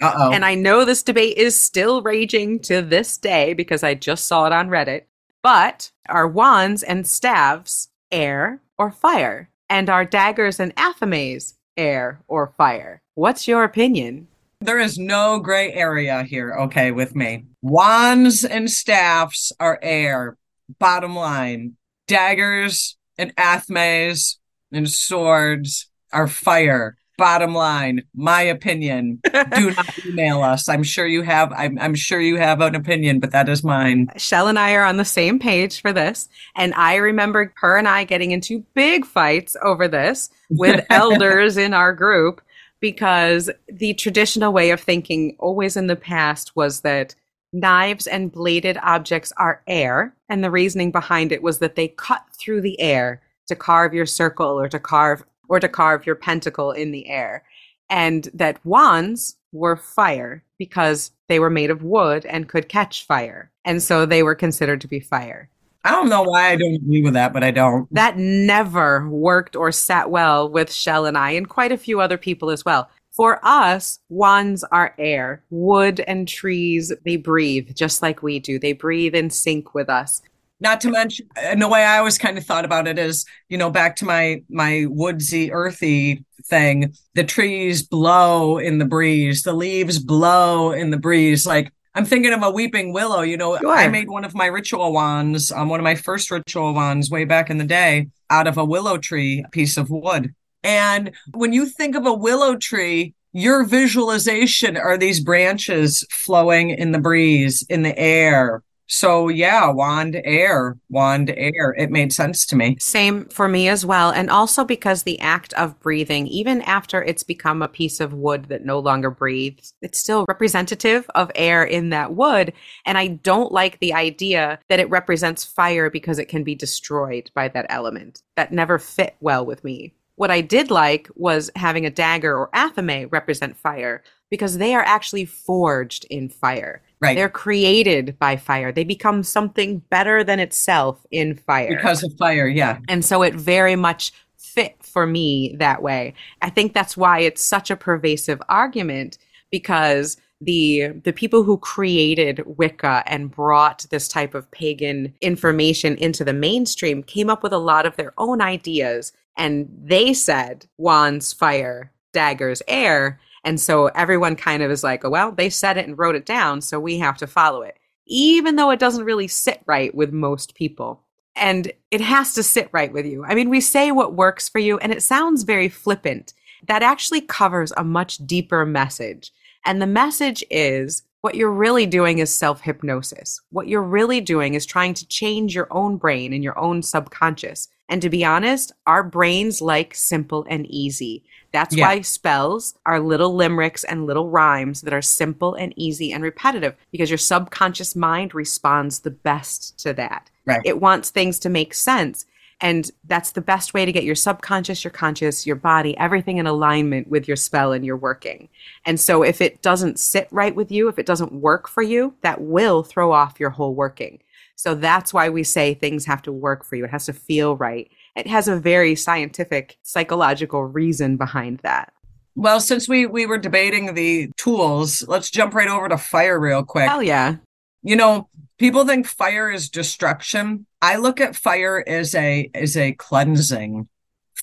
Uh 0.00 0.12
oh. 0.16 0.32
And 0.32 0.44
I 0.44 0.54
know 0.54 0.84
this 0.84 1.02
debate 1.02 1.36
is 1.36 1.60
still 1.60 2.02
raging 2.02 2.60
to 2.60 2.82
this 2.82 3.18
day 3.18 3.52
because 3.54 3.82
I 3.82 3.94
just 3.94 4.26
saw 4.26 4.46
it 4.46 4.52
on 4.52 4.68
Reddit. 4.68 5.02
But 5.42 5.90
are 6.08 6.28
wands 6.28 6.82
and 6.82 7.06
staves 7.06 7.88
air 8.12 8.60
or 8.78 8.90
fire? 8.92 9.50
And 9.68 9.90
are 9.90 10.04
daggers 10.04 10.60
and 10.60 10.74
athames 10.76 11.54
air 11.76 12.20
or 12.28 12.52
fire? 12.56 13.02
What's 13.14 13.48
your 13.48 13.64
opinion? 13.64 14.28
There 14.60 14.78
is 14.78 14.98
no 14.98 15.38
gray 15.38 15.72
area 15.72 16.22
here, 16.22 16.54
okay, 16.60 16.90
with 16.90 17.14
me. 17.14 17.44
Wands 17.62 18.44
and 18.44 18.70
staffs 18.70 19.52
are 19.60 19.78
air. 19.82 20.36
Bottom 20.78 21.14
line. 21.14 21.76
Daggers 22.06 22.96
and 23.16 23.34
athames 23.36 24.36
and 24.72 24.88
swords 24.88 25.88
are 26.12 26.28
fire. 26.28 26.96
bottom 27.16 27.52
line, 27.52 28.02
my 28.14 28.42
opinion. 28.42 29.20
Do 29.56 29.70
not 29.76 30.06
email 30.06 30.42
us. 30.42 30.68
I'm 30.68 30.84
sure 30.84 31.06
you 31.06 31.22
have 31.22 31.52
I'm 31.52 31.78
I'm 31.78 31.96
sure 31.96 32.20
you 32.20 32.36
have 32.36 32.60
an 32.60 32.74
opinion, 32.74 33.18
but 33.18 33.32
that 33.32 33.48
is 33.48 33.64
mine. 33.64 34.08
Chelle 34.16 34.48
and 34.48 34.58
I 34.58 34.74
are 34.74 34.84
on 34.84 34.98
the 34.98 35.04
same 35.04 35.38
page 35.38 35.80
for 35.80 35.92
this. 35.92 36.28
And 36.54 36.72
I 36.74 36.94
remember 36.96 37.52
her 37.56 37.76
and 37.76 37.88
I 37.88 38.04
getting 38.04 38.30
into 38.30 38.64
big 38.74 39.04
fights 39.04 39.56
over 39.62 39.88
this 39.88 40.30
with 40.50 40.84
elders 40.90 41.56
in 41.56 41.74
our 41.74 41.92
group 41.92 42.40
because 42.80 43.50
the 43.68 43.94
traditional 43.94 44.52
way 44.52 44.70
of 44.70 44.80
thinking 44.80 45.36
always 45.38 45.76
in 45.76 45.88
the 45.88 45.96
past 45.96 46.54
was 46.54 46.82
that 46.82 47.14
knives 47.52 48.06
and 48.06 48.30
bladed 48.30 48.78
objects 48.82 49.32
are 49.36 49.62
air. 49.66 50.14
And 50.28 50.44
the 50.44 50.50
reasoning 50.50 50.92
behind 50.92 51.32
it 51.32 51.42
was 51.42 51.58
that 51.58 51.76
they 51.76 51.88
cut 51.88 52.24
through 52.32 52.60
the 52.60 52.80
air 52.80 53.22
to 53.48 53.56
carve 53.56 53.94
your 53.94 54.06
circle 54.06 54.60
or 54.60 54.68
to 54.68 54.78
carve 54.78 55.24
or 55.48 55.60
to 55.60 55.68
carve 55.68 56.06
your 56.06 56.14
pentacle 56.14 56.72
in 56.72 56.92
the 56.92 57.08
air. 57.08 57.44
And 57.90 58.28
that 58.34 58.64
wands 58.64 59.36
were 59.52 59.76
fire 59.76 60.44
because 60.58 61.10
they 61.28 61.38
were 61.38 61.50
made 61.50 61.70
of 61.70 61.82
wood 61.82 62.26
and 62.26 62.48
could 62.48 62.68
catch 62.68 63.06
fire. 63.06 63.50
And 63.64 63.82
so 63.82 64.06
they 64.06 64.22
were 64.22 64.34
considered 64.34 64.80
to 64.82 64.88
be 64.88 65.00
fire. 65.00 65.48
I 65.84 65.92
don't 65.92 66.08
know 66.08 66.22
why 66.22 66.50
I 66.50 66.56
don't 66.56 66.74
agree 66.74 67.02
with 67.02 67.14
that, 67.14 67.32
but 67.32 67.44
I 67.44 67.50
don't. 67.50 67.92
That 67.94 68.18
never 68.18 69.08
worked 69.08 69.56
or 69.56 69.72
sat 69.72 70.10
well 70.10 70.48
with 70.48 70.68
Chelle 70.68 71.06
and 71.06 71.16
I, 71.16 71.30
and 71.30 71.48
quite 71.48 71.72
a 71.72 71.78
few 71.78 72.00
other 72.00 72.18
people 72.18 72.50
as 72.50 72.64
well. 72.64 72.90
For 73.12 73.40
us, 73.42 73.98
wands 74.08 74.64
are 74.64 74.94
air. 74.98 75.42
Wood 75.50 76.00
and 76.00 76.28
trees, 76.28 76.92
they 77.04 77.16
breathe 77.16 77.74
just 77.74 78.02
like 78.02 78.22
we 78.22 78.38
do. 78.38 78.58
They 78.58 78.72
breathe 78.74 79.14
in 79.14 79.30
sync 79.30 79.74
with 79.74 79.88
us. 79.88 80.20
Not 80.60 80.80
to 80.80 80.90
mention, 80.90 81.28
and 81.36 81.62
the 81.62 81.68
way 81.68 81.84
I 81.84 81.98
always 81.98 82.18
kind 82.18 82.36
of 82.36 82.44
thought 82.44 82.64
about 82.64 82.88
it 82.88 82.98
is, 82.98 83.24
you 83.48 83.56
know, 83.56 83.70
back 83.70 83.96
to 83.96 84.04
my 84.04 84.42
my 84.50 84.86
woodsy, 84.88 85.52
earthy 85.52 86.24
thing. 86.46 86.94
The 87.14 87.24
trees 87.24 87.82
blow 87.82 88.58
in 88.58 88.78
the 88.78 88.84
breeze. 88.84 89.42
The 89.44 89.52
leaves 89.52 89.98
blow 89.98 90.72
in 90.72 90.90
the 90.90 90.96
breeze. 90.96 91.46
Like 91.46 91.72
I'm 91.94 92.04
thinking 92.04 92.32
of 92.32 92.42
a 92.42 92.50
weeping 92.50 92.92
willow. 92.92 93.20
You 93.20 93.36
know, 93.36 93.56
Sure. 93.58 93.70
I 93.72 93.88
made 93.88 94.08
one 94.08 94.24
of 94.24 94.34
my 94.34 94.46
ritual 94.46 94.92
wands, 94.92 95.52
um, 95.52 95.68
one 95.68 95.78
of 95.80 95.84
my 95.84 95.94
first 95.94 96.30
ritual 96.30 96.74
wands 96.74 97.10
way 97.10 97.24
back 97.24 97.50
in 97.50 97.58
the 97.58 97.64
day, 97.64 98.08
out 98.30 98.46
of 98.48 98.58
a 98.58 98.64
willow 98.64 98.98
tree 98.98 99.44
piece 99.52 99.76
of 99.76 99.90
wood. 99.90 100.34
And 100.64 101.12
when 101.34 101.52
you 101.52 101.66
think 101.66 101.94
of 101.94 102.04
a 102.04 102.12
willow 102.12 102.56
tree, 102.56 103.14
your 103.32 103.64
visualization 103.64 104.76
are 104.76 104.98
these 104.98 105.20
branches 105.20 106.04
flowing 106.10 106.70
in 106.70 106.92
the 106.92 106.98
breeze, 106.98 107.64
in 107.68 107.82
the 107.82 107.96
air. 107.96 108.62
So 108.88 109.28
yeah, 109.28 109.70
wand 109.70 110.20
air, 110.24 110.78
wand 110.88 111.30
air. 111.36 111.74
It 111.76 111.90
made 111.90 112.12
sense 112.12 112.46
to 112.46 112.56
me. 112.56 112.76
Same 112.80 113.26
for 113.26 113.46
me 113.46 113.68
as 113.68 113.84
well. 113.84 114.10
And 114.10 114.30
also 114.30 114.64
because 114.64 115.02
the 115.02 115.20
act 115.20 115.52
of 115.54 115.78
breathing, 115.78 116.26
even 116.26 116.62
after 116.62 117.02
it's 117.02 117.22
become 117.22 117.60
a 117.60 117.68
piece 117.68 118.00
of 118.00 118.14
wood 118.14 118.46
that 118.46 118.64
no 118.64 118.78
longer 118.78 119.10
breathes, 119.10 119.74
it's 119.82 119.98
still 119.98 120.24
representative 120.26 121.08
of 121.14 121.30
air 121.34 121.62
in 121.62 121.90
that 121.90 122.14
wood. 122.14 122.54
And 122.86 122.96
I 122.96 123.08
don't 123.08 123.52
like 123.52 123.78
the 123.78 123.92
idea 123.92 124.58
that 124.68 124.80
it 124.80 124.90
represents 124.90 125.44
fire 125.44 125.90
because 125.90 126.18
it 126.18 126.28
can 126.28 126.42
be 126.42 126.54
destroyed 126.54 127.30
by 127.34 127.48
that 127.48 127.66
element. 127.68 128.22
That 128.36 128.52
never 128.52 128.78
fit 128.78 129.16
well 129.20 129.44
with 129.44 129.62
me. 129.64 129.92
What 130.16 130.30
I 130.30 130.40
did 130.40 130.70
like 130.70 131.08
was 131.14 131.50
having 131.54 131.86
a 131.86 131.90
dagger 131.90 132.36
or 132.36 132.50
athame 132.50 133.12
represent 133.12 133.56
fire 133.56 134.02
because 134.30 134.58
they 134.58 134.74
are 134.74 134.82
actually 134.82 135.26
forged 135.26 136.06
in 136.10 136.28
fire. 136.28 136.82
Right. 137.00 137.14
They're 137.14 137.28
created 137.28 138.18
by 138.18 138.36
fire. 138.36 138.72
They 138.72 138.84
become 138.84 139.22
something 139.22 139.78
better 139.90 140.24
than 140.24 140.40
itself 140.40 141.06
in 141.10 141.36
fire. 141.36 141.68
because 141.76 142.02
of 142.02 142.12
fire, 142.18 142.48
yeah. 142.48 142.78
And 142.88 143.04
so 143.04 143.22
it 143.22 143.34
very 143.34 143.76
much 143.76 144.12
fit 144.36 144.76
for 144.82 145.06
me 145.06 145.54
that 145.58 145.82
way. 145.82 146.14
I 146.42 146.50
think 146.50 146.72
that's 146.72 146.96
why 146.96 147.20
it's 147.20 147.42
such 147.42 147.70
a 147.70 147.76
pervasive 147.76 148.42
argument 148.48 149.18
because 149.50 150.16
the 150.40 150.88
the 151.04 151.12
people 151.12 151.42
who 151.42 151.58
created 151.58 152.42
Wicca 152.46 153.02
and 153.06 153.30
brought 153.30 153.86
this 153.90 154.06
type 154.06 154.34
of 154.34 154.50
pagan 154.50 155.12
information 155.20 155.96
into 155.96 156.24
the 156.24 156.32
mainstream 156.32 157.02
came 157.02 157.28
up 157.28 157.42
with 157.42 157.52
a 157.52 157.58
lot 157.58 157.86
of 157.86 157.96
their 157.96 158.12
own 158.18 158.40
ideas 158.40 159.12
and 159.36 159.68
they 159.82 160.12
said 160.12 160.66
wands 160.78 161.32
fire, 161.32 161.92
daggers 162.12 162.62
air, 162.68 163.20
and 163.48 163.58
so 163.58 163.86
everyone 163.86 164.36
kind 164.36 164.62
of 164.62 164.70
is 164.70 164.84
like, 164.84 165.06
oh, 165.06 165.08
well, 165.08 165.32
they 165.32 165.48
said 165.48 165.78
it 165.78 165.86
and 165.86 165.98
wrote 165.98 166.14
it 166.14 166.26
down, 166.26 166.60
so 166.60 166.78
we 166.78 166.98
have 166.98 167.16
to 167.16 167.26
follow 167.26 167.62
it. 167.62 167.78
Even 168.04 168.56
though 168.56 168.68
it 168.68 168.78
doesn't 168.78 169.06
really 169.06 169.26
sit 169.26 169.62
right 169.64 169.94
with 169.94 170.12
most 170.12 170.54
people 170.54 171.02
and 171.34 171.72
it 171.90 172.02
has 172.02 172.34
to 172.34 172.42
sit 172.42 172.68
right 172.72 172.92
with 172.92 173.06
you. 173.06 173.24
I 173.24 173.34
mean, 173.34 173.48
we 173.48 173.62
say 173.62 173.90
what 173.90 174.12
works 174.12 174.50
for 174.50 174.58
you, 174.58 174.76
and 174.80 174.92
it 174.92 175.02
sounds 175.02 175.44
very 175.44 175.70
flippant. 175.70 176.34
That 176.66 176.82
actually 176.82 177.22
covers 177.22 177.72
a 177.74 177.84
much 177.84 178.18
deeper 178.18 178.66
message. 178.66 179.32
And 179.64 179.80
the 179.80 179.86
message 179.86 180.44
is 180.50 181.04
what 181.20 181.34
you're 181.34 181.50
really 181.52 181.86
doing 181.86 182.18
is 182.18 182.32
self 182.32 182.60
hypnosis. 182.60 183.40
What 183.50 183.68
you're 183.68 183.82
really 183.82 184.20
doing 184.20 184.54
is 184.54 184.64
trying 184.66 184.94
to 184.94 185.06
change 185.08 185.54
your 185.54 185.68
own 185.70 185.96
brain 185.96 186.32
and 186.32 186.44
your 186.44 186.58
own 186.58 186.82
subconscious. 186.82 187.68
And 187.88 188.02
to 188.02 188.10
be 188.10 188.24
honest, 188.24 188.72
our 188.86 189.02
brains 189.02 189.62
like 189.62 189.94
simple 189.94 190.46
and 190.48 190.66
easy. 190.66 191.24
That's 191.52 191.74
Yeah. 191.74 191.86
why 191.86 192.00
spells 192.02 192.74
are 192.84 193.00
little 193.00 193.34
limericks 193.34 193.82
and 193.84 194.06
little 194.06 194.28
rhymes 194.28 194.82
that 194.82 194.92
are 194.92 195.00
simple 195.02 195.54
and 195.54 195.72
easy 195.76 196.12
and 196.12 196.22
repetitive 196.22 196.74
because 196.92 197.10
your 197.10 197.18
subconscious 197.18 197.96
mind 197.96 198.34
responds 198.34 199.00
the 199.00 199.10
best 199.10 199.78
to 199.80 199.94
that. 199.94 200.30
Right. 200.44 200.60
It 200.64 200.80
wants 200.80 201.08
things 201.10 201.38
to 201.40 201.48
make 201.48 201.72
sense. 201.72 202.26
And 202.60 202.90
that's 203.04 203.32
the 203.32 203.40
best 203.40 203.72
way 203.72 203.84
to 203.84 203.92
get 203.92 204.04
your 204.04 204.16
subconscious, 204.16 204.82
your 204.82 204.90
conscious, 204.90 205.46
your 205.46 205.56
body, 205.56 205.96
everything 205.96 206.38
in 206.38 206.46
alignment 206.46 207.08
with 207.08 207.28
your 207.28 207.36
spell 207.36 207.72
and 207.72 207.84
your 207.84 207.96
working. 207.96 208.48
And 208.84 208.98
so 208.98 209.22
if 209.22 209.40
it 209.40 209.62
doesn't 209.62 210.00
sit 210.00 210.26
right 210.32 210.54
with 210.54 210.72
you, 210.72 210.88
if 210.88 210.98
it 210.98 211.06
doesn't 211.06 211.32
work 211.32 211.68
for 211.68 211.82
you, 211.82 212.14
that 212.22 212.40
will 212.40 212.82
throw 212.82 213.12
off 213.12 213.38
your 213.38 213.50
whole 213.50 213.74
working. 213.74 214.20
So 214.56 214.74
that's 214.74 215.14
why 215.14 215.28
we 215.28 215.44
say 215.44 215.74
things 215.74 216.04
have 216.06 216.20
to 216.22 216.32
work 216.32 216.64
for 216.64 216.74
you. 216.74 216.84
It 216.84 216.90
has 216.90 217.06
to 217.06 217.12
feel 217.12 217.56
right. 217.56 217.88
It 218.16 218.26
has 218.26 218.48
a 218.48 218.58
very 218.58 218.96
scientific, 218.96 219.78
psychological 219.84 220.64
reason 220.64 221.16
behind 221.16 221.60
that. 221.60 221.92
Well, 222.34 222.60
since 222.60 222.88
we 222.88 223.06
we 223.06 223.26
were 223.26 223.38
debating 223.38 223.94
the 223.94 224.30
tools, 224.36 225.04
let's 225.06 225.30
jump 225.30 225.54
right 225.54 225.68
over 225.68 225.88
to 225.88 225.98
fire 225.98 226.38
real 226.38 226.64
quick. 226.64 226.88
Hell 226.88 227.02
yeah. 227.02 227.36
You 227.82 227.96
know, 227.96 228.28
people 228.58 228.86
think 228.86 229.06
fire 229.06 229.50
is 229.50 229.70
destruction. 229.70 230.66
I 230.82 230.96
look 230.96 231.20
at 231.20 231.36
fire 231.36 231.82
as 231.86 232.14
a 232.14 232.50
as 232.54 232.76
a 232.76 232.92
cleansing. 232.92 233.88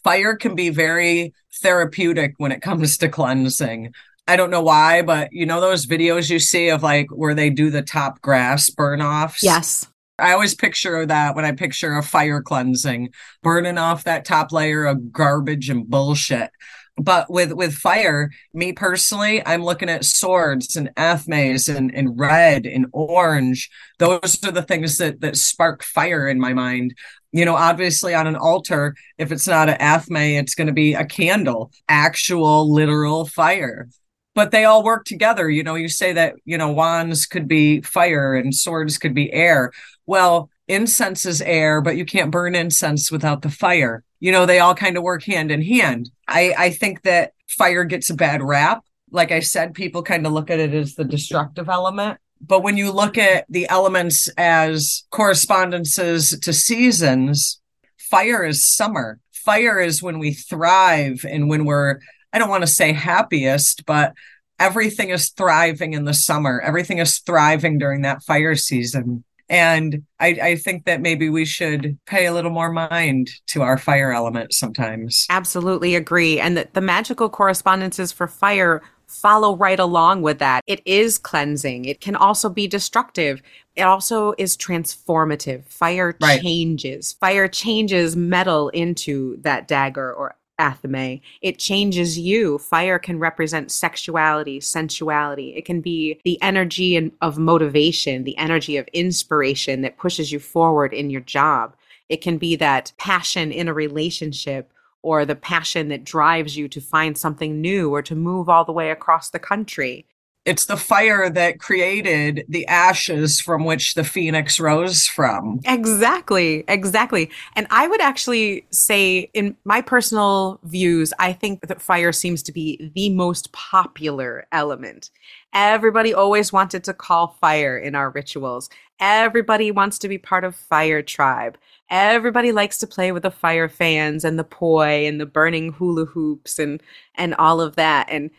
Fire 0.04 0.36
can 0.36 0.56
be 0.56 0.70
very 0.70 1.34
therapeutic 1.62 2.34
when 2.38 2.52
it 2.52 2.62
comes 2.62 2.98
to 2.98 3.10
cleansing. 3.10 3.94
I 4.28 4.36
don't 4.36 4.50
know 4.50 4.62
why, 4.62 5.04
but 5.04 5.32
you 5.32 5.46
know 5.46 5.62
those 5.62 5.86
videos 5.86 6.30
you 6.30 6.40
see 6.40 6.70
of 6.70 6.82
like 6.82 7.08
where 7.12 7.36
they 7.36 7.50
do 7.50 7.70
the 7.70 7.82
top 7.82 8.22
grass 8.22 8.70
burn 8.70 9.02
offs? 9.02 9.44
Yes. 9.44 9.88
I 10.18 10.32
always 10.32 10.56
picture 10.56 11.06
that 11.06 11.36
when 11.36 11.46
I 11.46 11.52
picture 11.52 11.98
a 11.98 12.02
fire 12.02 12.42
cleansing, 12.42 13.10
burning 13.44 13.78
off 13.78 14.06
that 14.06 14.26
top 14.26 14.52
layer 14.52 14.86
of 14.86 15.12
garbage 15.12 15.70
and 15.70 15.88
bullshit. 15.88 16.52
But 16.98 17.30
with 17.30 17.52
with 17.52 17.74
fire, 17.74 18.32
me 18.54 18.72
personally, 18.72 19.46
I'm 19.46 19.64
looking 19.64 19.90
at 19.90 20.06
swords 20.06 20.78
and 20.78 20.90
athames 20.96 21.74
and, 21.74 21.94
and 21.94 22.18
red 22.18 22.66
and 22.66 22.88
orange. 22.94 23.70
Those 24.00 24.42
are 24.46 24.52
the 24.52 24.64
things 24.64 24.98
that 25.00 25.20
that 25.22 25.36
spark 25.36 25.84
fire 25.84 26.28
in 26.28 26.40
my 26.40 26.54
mind. 26.54 26.96
You 27.34 27.44
know, 27.44 27.56
obviously 27.56 28.14
on 28.14 28.28
an 28.28 28.38
altar, 28.38 28.96
if 29.18 29.34
it's 29.34 29.48
not 29.48 29.68
an 29.68 29.78
athame, 29.80 30.40
it's 30.40 30.56
going 30.56 30.68
to 30.68 30.74
be 30.74 30.94
a 30.94 31.06
candle, 31.06 31.72
actual 31.90 32.72
literal 32.72 33.26
fire 33.26 33.90
but 34.36 34.52
they 34.52 34.66
all 34.66 34.84
work 34.84 35.06
together. 35.06 35.50
You 35.50 35.64
know, 35.64 35.76
you 35.76 35.88
say 35.88 36.14
that, 36.14 36.36
you 36.44 36.58
know, 36.58 36.70
wands 36.70 37.26
could 37.26 37.48
be 37.48 37.82
fire 37.82 38.36
and 38.36 38.54
swords 38.54 38.98
could 38.98 39.16
be 39.16 39.32
air. 39.32 39.72
Well, 40.06 40.50
incense 40.68 41.26
is 41.26 41.42
air, 41.42 41.82
but 41.82 41.96
you 41.96 42.06
can't 42.06 42.32
burn 42.32 42.54
incense 42.54 43.12
without 43.12 43.42
the 43.42 43.50
fire. 43.50 44.04
You 44.26 44.32
know, 44.32 44.48
they 44.48 44.58
all 44.58 44.74
kind 44.74 44.98
of 44.98 45.04
work 45.04 45.22
hand 45.24 45.52
in 45.52 45.62
hand. 45.62 46.10
I, 46.28 46.52
I 46.58 46.70
think 46.72 47.04
that 47.04 47.34
fire 47.48 47.84
gets 47.84 48.10
a 48.10 48.16
bad 48.16 48.42
rap. 48.42 48.84
Like 49.12 49.32
I 49.32 49.40
said, 49.40 49.76
people 49.76 50.02
kind 50.02 50.26
of 50.26 50.34
look 50.34 50.50
at 50.50 50.60
it 50.60 50.74
as 50.74 50.96
the 50.96 51.04
destructive 51.04 51.70
element. 51.70 52.18
But 52.42 52.64
when 52.64 52.76
you 52.76 52.92
look 52.92 53.20
at 53.20 53.46
the 53.50 53.70
elements 53.70 54.28
as 54.36 55.04
correspondences 55.12 56.40
to 56.40 56.54
seasons, 56.54 57.62
fire 58.00 58.44
is 58.44 58.66
summer. 58.66 59.20
Fire 59.32 59.80
is 59.80 60.02
when 60.02 60.18
we 60.18 60.34
thrive 60.34 61.24
and 61.30 61.48
when 61.48 61.66
we're 61.66 62.00
I 62.34 62.40
don't 62.40 62.50
want 62.50 62.64
to 62.64 62.68
say 62.68 62.94
happiest, 62.94 63.86
but 63.86 64.14
everything 64.58 65.12
is 65.12 65.30
thriving 65.30 65.94
in 65.94 66.06
the 66.06 66.16
summer. 66.16 66.60
Everything 66.62 66.98
is 66.98 67.20
thriving 67.20 67.78
during 67.78 68.02
that 68.02 68.24
fire 68.24 68.56
season. 68.56 69.24
And 69.50 70.04
I, 70.20 70.28
I 70.42 70.56
think 70.56 70.86
that 70.86 71.02
maybe 71.02 71.30
we 71.30 71.46
should 71.46 71.98
pay 72.06 72.26
a 72.26 72.34
little 72.34 72.52
more 72.52 72.72
mind 72.72 73.30
to 73.48 73.62
our 73.62 73.78
fire 73.78 74.12
element 74.12 74.54
sometimes. 74.54 75.28
Absolutely 75.30 75.96
agree. 75.96 76.40
And 76.40 76.58
the, 76.58 76.68
the 76.74 76.82
magical 76.82 77.30
correspondences 77.30 78.12
for 78.12 78.28
fire 78.28 78.82
follow 79.08 79.56
right 79.56 79.80
along 79.80 80.24
with 80.24 80.40
that. 80.40 80.64
It 80.66 80.82
is 80.86 81.20
cleansing. 81.20 81.86
It 81.86 82.02
can 82.02 82.16
also 82.16 82.50
be 82.50 82.68
destructive. 82.68 83.42
It 83.76 83.84
also 83.84 84.34
is 84.40 84.58
transformative. 84.58 85.68
Fire 85.68 86.18
Right. 86.20 86.42
changes. 86.42 87.14
Fire 87.14 87.48
changes 87.48 88.16
metal 88.16 88.70
into 88.70 89.38
that 89.42 89.68
dagger 89.68 90.12
or 90.12 90.36
Athame. 90.60 91.22
It 91.42 91.60
changes 91.60 92.18
you. 92.18 92.58
Fire 92.58 92.98
can 92.98 93.20
represent 93.20 93.72
sexuality, 93.72 94.60
sensuality. 94.60 95.54
It 95.56 95.66
can 95.66 95.82
be 95.82 96.20
the 96.24 96.42
energy 96.42 96.96
and- 96.96 97.12
of 97.22 97.38
motivation, 97.38 98.24
the 98.24 98.38
energy 98.38 98.78
of 98.78 98.88
inspiration 98.94 99.82
that 99.82 99.98
pushes 99.98 100.32
you 100.32 100.40
forward 100.40 100.94
in 100.94 101.10
your 101.10 101.22
job. 101.22 101.76
It 102.08 102.22
can 102.22 102.38
be 102.38 102.56
that 102.58 102.94
passion 102.98 103.52
in 103.52 103.68
a 103.68 103.74
relationship 103.74 104.72
or 105.02 105.26
the 105.26 105.36
passion 105.36 105.90
that 105.90 106.04
drives 106.04 106.58
you 106.58 106.68
to 106.68 106.82
find 106.82 107.18
something 107.18 107.62
new 107.62 107.94
or 107.94 108.02
to 108.02 108.16
move 108.16 108.50
all 108.50 108.66
the 108.66 108.72
way 108.72 108.90
across 108.92 109.30
the 109.30 109.40
country. 109.40 110.06
It's 110.46 110.68
the 110.68 110.78
fire 110.78 111.28
that 111.28 111.60
created 111.60 112.46
the 112.48 112.68
ashes 112.68 113.42
from 113.42 113.66
which 113.66 113.96
the 113.96 114.04
phoenix 114.04 114.60
rose 114.60 115.08
from. 115.08 115.60
Exactly, 115.66 116.64
exactly. 116.68 117.32
And 117.56 117.66
I 117.72 117.88
would 117.88 118.00
actually 118.00 118.66
say, 118.70 119.32
in 119.34 119.58
my 119.66 119.82
personal 119.82 120.60
views, 120.64 121.14
I 121.18 121.34
think 121.34 121.68
that 121.68 121.82
fire 121.82 122.12
seems 122.12 122.44
to 122.44 122.52
be 122.52 122.92
the 122.94 123.10
most 123.10 123.52
popular 123.54 124.46
element. 124.52 125.10
Everybody 125.54 126.14
always 126.14 126.54
wanted 126.54 126.84
to 126.84 126.94
call 126.94 127.38
fire 127.42 127.78
in 127.78 127.96
our 127.96 128.12
rituals. 128.12 128.70
Everybody 129.00 129.72
wants 129.72 129.98
to 130.00 130.08
be 130.08 130.20
part 130.20 130.44
of 130.44 130.56
Fire 130.56 131.02
Tribe. 131.02 131.58
Everybody 131.90 132.52
likes 132.52 132.78
to 132.80 132.88
play 132.88 133.12
with 133.12 133.24
the 133.24 133.32
fire 133.32 133.70
fans 133.70 134.24
and 134.24 134.38
the 134.38 134.44
poi 134.44 135.08
and 135.08 135.20
the 135.20 135.26
burning 135.26 135.74
hula 135.74 136.06
hoops 136.06 136.60
and 136.60 136.82
and 137.16 137.34
all 137.36 137.62
of 137.62 137.76
that. 137.78 138.08
And 138.10 138.30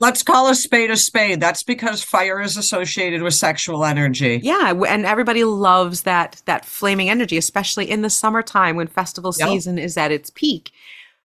Let's 0.00 0.22
call 0.22 0.48
a 0.48 0.54
spade 0.54 0.90
a 0.90 0.96
spade. 0.96 1.40
That's 1.40 1.62
because 1.62 2.02
fire 2.02 2.40
is 2.40 2.56
associated 2.56 3.22
with 3.22 3.34
sexual 3.34 3.84
energy. 3.84 4.40
Yeah, 4.42 4.72
and 4.88 5.06
everybody 5.06 5.44
loves 5.44 6.02
that 6.02 6.42
that 6.46 6.64
flaming 6.64 7.08
energy, 7.08 7.36
especially 7.36 7.88
in 7.88 8.02
the 8.02 8.10
summertime 8.10 8.74
when 8.76 8.88
festival 8.88 9.32
Yep. 9.38 9.48
season 9.48 9.78
is 9.78 9.96
at 9.96 10.10
its 10.10 10.30
peak. 10.30 10.72